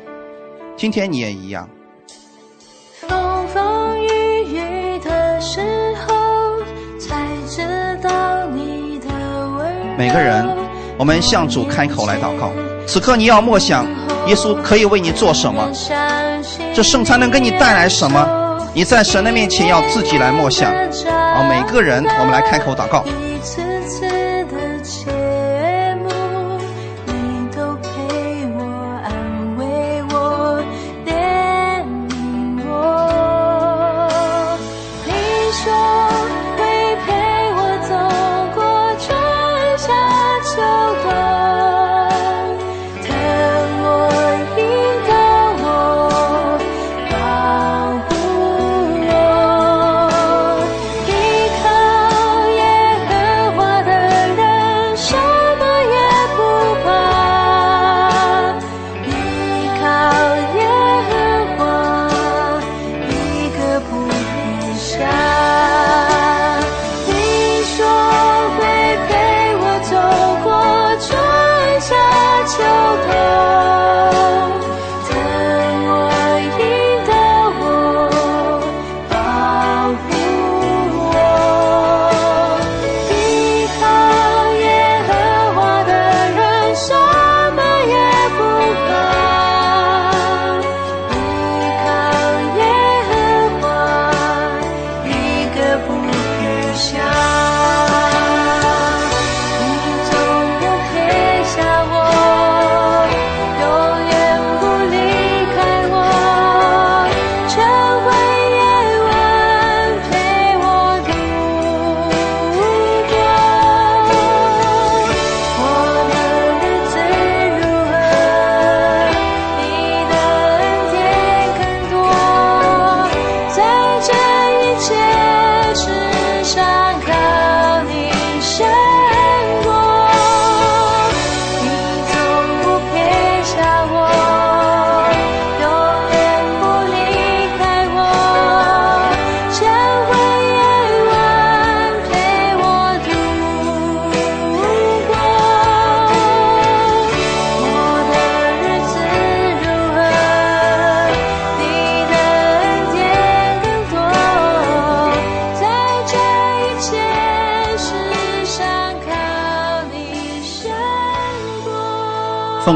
[0.74, 1.68] 今天你也一样。
[3.06, 5.60] 风风雨雨的时
[6.06, 6.62] 候，
[6.98, 9.08] 才知道你的
[9.58, 10.48] 温每个人，
[10.96, 12.50] 我们向主开口来祷告。
[12.86, 13.86] 此刻你要默想，
[14.26, 15.68] 耶稣可以为你做什么？
[16.74, 18.26] 这圣餐能给你带来什么？
[18.74, 20.72] 你在神的面前要自己来默想。
[21.34, 23.04] 好，每个人，我们来开口祷告。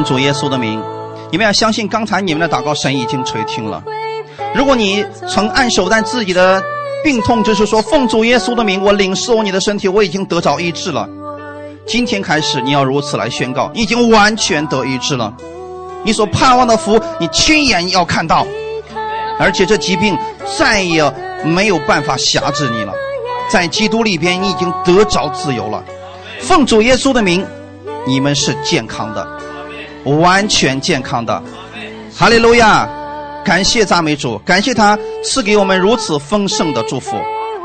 [0.06, 0.80] 主耶稣的名，
[1.32, 3.82] 你们要相信，刚才你们的祷告，神已经垂听了。
[4.54, 6.62] 如果你曾按手在自己的
[7.02, 11.08] 病痛，就是说，奉主耶稣的名，我领受你的身体，我已经得着医治了。
[11.84, 15.34] 今天开始，你要如此来宣告，已经完全得医治了。
[16.04, 18.46] 你所盼望的福，你亲眼要看到，
[19.40, 20.16] 而且这疾病
[20.56, 21.12] 再也
[21.44, 22.92] 没有办法辖制你了。
[23.50, 25.82] 在基督里边，你已经得着自由了。
[26.40, 27.44] 奉主耶稣的名，
[28.06, 29.35] 你们是健康的。
[30.06, 31.42] 完全健康的，
[32.14, 32.88] 哈利路亚！
[33.44, 37.16] 感谢赞美主，感谢他赐给我们如此丰盛的祝福，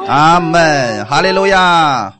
[0.08, 1.06] 阿门！
[1.06, 2.14] 哈利路亚！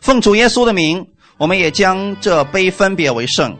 [0.00, 1.06] 奉主耶稣的名，
[1.38, 3.56] 我们也将这杯分别为圣。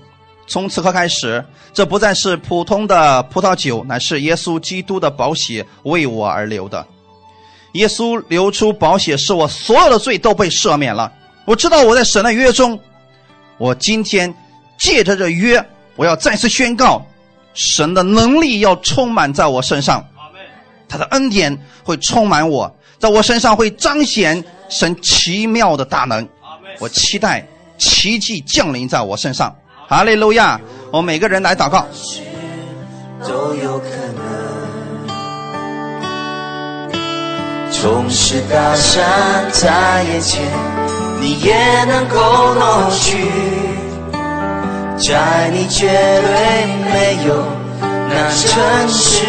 [0.46, 6.86] 从此刻开始，这不再是普通的葡萄酒，乃是耶稣基督的宝血为我而流的。
[7.72, 11.10] 耶稣流出宝血，使我所有的罪都被赦免了。
[11.44, 12.78] 我知道我在神的约中，
[13.58, 14.32] 我今天
[14.84, 15.66] 借着这约，
[15.96, 17.02] 我要再次宣告，
[17.54, 20.06] 神的能力要充满在我身上，
[20.86, 26.28] 他的恩典会充满我，在我身上会彰显神奇妙的大能。
[26.80, 29.56] 我期待奇迹降临在我身上。
[29.88, 30.60] 哈利路亚！
[30.90, 31.86] 我们每个人来祷告。
[33.26, 34.22] 都有可能。
[37.70, 40.42] 总是大山在眼前，
[41.22, 43.16] 你也能够挪去，
[44.96, 47.44] 在你绝对没有
[48.08, 49.26] 那城市。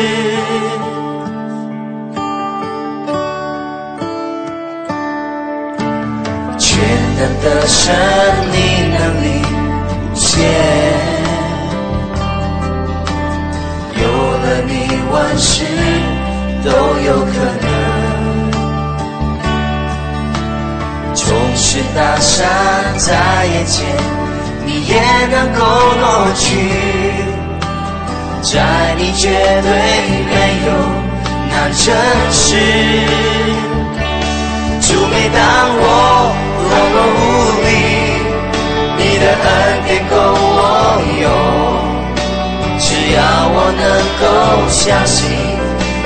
[6.57, 6.79] 全
[7.17, 7.93] 能的神，
[8.51, 8.55] 你
[8.93, 9.25] 能力
[10.13, 10.39] 无限，
[14.01, 14.71] 有了你，
[15.11, 15.65] 万事
[16.63, 16.69] 都
[17.05, 17.65] 有可能。
[21.13, 22.45] 总是大山
[22.97, 23.85] 在眼前，
[24.65, 24.93] 你也
[25.31, 25.59] 能够
[25.99, 26.45] 挪去，
[28.41, 29.69] 在你绝对
[30.31, 30.33] 没
[30.65, 30.69] 有
[31.51, 31.85] 那真
[32.31, 32.45] 实。
[34.81, 35.39] 主，每当
[35.77, 35.83] 我
[36.67, 37.21] 软弱无
[37.63, 37.67] 力，
[38.97, 39.47] 你的恩
[39.85, 40.53] 典够我
[41.21, 41.23] 用。
[42.77, 43.17] 只要
[43.53, 43.83] 我能
[44.19, 44.23] 够
[44.69, 45.17] 相信，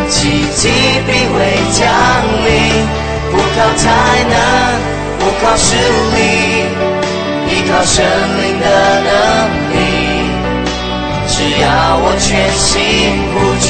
[0.10, 0.18] 奇
[0.56, 0.62] 迹
[1.08, 1.36] 必会
[1.72, 1.80] 降
[2.46, 2.48] 临，
[3.32, 3.84] 不靠才
[4.30, 4.36] 能。
[5.20, 5.76] 不靠实
[6.16, 6.18] 力，
[7.72, 8.66] 靠神灵的
[9.02, 9.12] 能
[9.72, 9.76] 力。
[11.28, 12.74] 只要我全心
[13.32, 13.70] 呼求，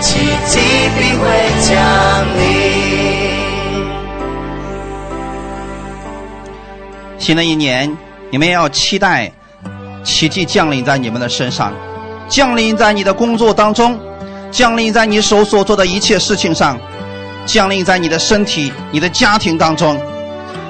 [0.00, 0.08] 奇
[0.46, 0.58] 迹
[0.96, 1.22] 必会
[1.60, 1.70] 降
[2.38, 2.42] 临。
[7.18, 7.94] 新的一年，
[8.30, 9.30] 你们要期待
[10.02, 11.72] 奇迹降临在你们的身上，
[12.28, 14.00] 降临在你的工作当中，
[14.50, 16.78] 降临在你手所做的一切事情上，
[17.44, 20.00] 降临在你的身体、你的家庭当中。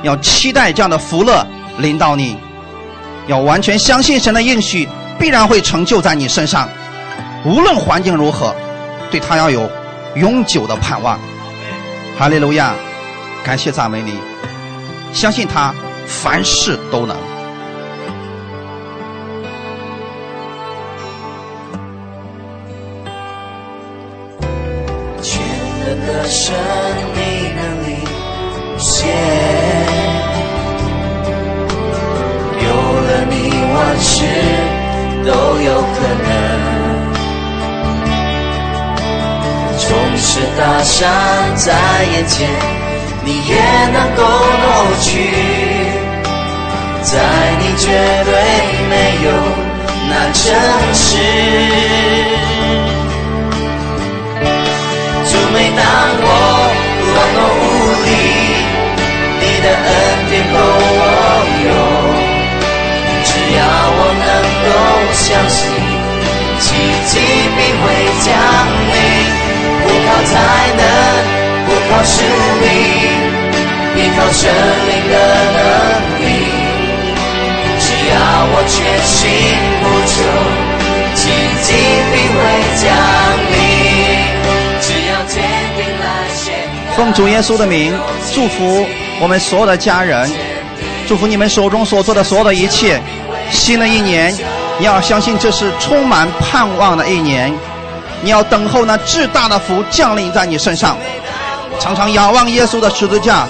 [0.03, 1.47] 要期待这样的福乐
[1.79, 2.37] 临到你，
[3.27, 6.69] 要完全相信神的应许必然会成就在你身上，
[7.45, 8.55] 无论环境如何，
[9.11, 9.69] 对他要有
[10.15, 11.19] 永久的盼望。
[12.19, 12.75] 哈利路亚，
[13.45, 14.15] 感谢赞美你，
[15.13, 15.75] 相信他
[16.07, 17.17] 凡事都能。
[25.21, 25.41] 全
[25.81, 26.55] 能的神，
[40.35, 41.73] 是大山在
[42.13, 42.49] 眼前，
[43.25, 43.55] 你也
[43.93, 44.67] 能够挪
[45.01, 45.07] 去，
[47.03, 47.13] 在
[47.61, 47.87] 你绝
[48.25, 48.35] 对
[48.91, 49.31] 没有
[50.11, 50.43] 那真
[50.93, 51.07] 实。
[55.25, 55.81] 就每当
[56.19, 56.27] 我
[57.15, 57.63] 软弱无
[58.03, 58.07] 力，
[59.39, 59.89] 你的恩
[60.31, 60.55] 典够
[60.99, 61.01] 我
[61.63, 61.71] 用。
[63.23, 63.61] 只要
[63.97, 64.29] 我能
[64.65, 64.67] 够
[65.13, 65.63] 相信，
[66.59, 66.67] 奇
[67.07, 67.13] 迹
[67.57, 67.85] 必会
[68.25, 68.27] 降
[68.91, 69.34] 临。
[70.15, 70.33] 不靠才
[70.77, 70.83] 能，
[71.67, 72.67] 不靠实力，
[73.97, 74.43] 依靠神
[74.87, 75.15] 灵的
[75.53, 75.59] 能
[76.21, 76.23] 力。
[77.81, 78.15] 只要
[78.47, 79.19] 我全心
[79.83, 80.15] 呼求，
[81.17, 81.23] 奇
[81.63, 81.67] 迹
[82.13, 82.39] 必会
[82.81, 82.87] 降
[83.51, 83.55] 临。
[84.81, 85.43] 只要坚
[85.77, 86.55] 定来宣
[86.97, 87.93] 奉主耶稣的名，
[88.33, 88.87] 祝福
[89.21, 90.31] 我们所有的家人，
[91.09, 93.01] 祝福你们手中所做的所有的一切。
[93.51, 94.33] 新的一年，
[94.79, 97.53] 你要相信这是充满盼望的一年。
[98.25, 100.97] 你要等候那至大的福降临在你身上，
[101.79, 103.47] 常常仰望耶稣的十字架，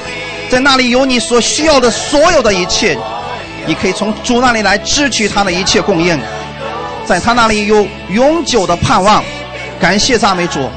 [0.50, 2.98] 在那里有你所需要的所有的一切。
[3.66, 6.20] 你可以从主那里来支取他的一切供应，
[7.06, 9.22] 在他那里有永久的盼望。
[9.80, 10.68] 感谢赞美主，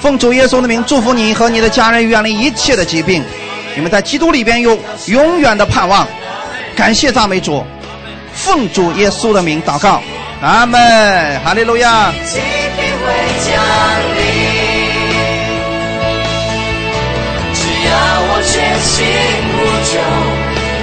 [0.00, 3.22] 奉主耶稣的名祝福你和你的家人远离一切的疾病。
[3.76, 6.06] 你们在基督里边有永远的盼望。
[6.74, 7.64] 感谢赞美主。
[8.32, 10.02] 奉主耶稣的名祷告，
[10.42, 12.12] 阿门，哈利路亚。
[13.04, 13.08] 会
[13.44, 13.52] 降
[14.16, 14.18] 临
[17.52, 17.90] 只要
[18.26, 18.94] 我全心
[19.52, 19.92] 无穷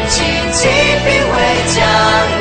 [0.07, 0.14] 奇
[0.52, 0.60] 迹
[1.03, 1.34] 必会
[1.73, 1.77] 降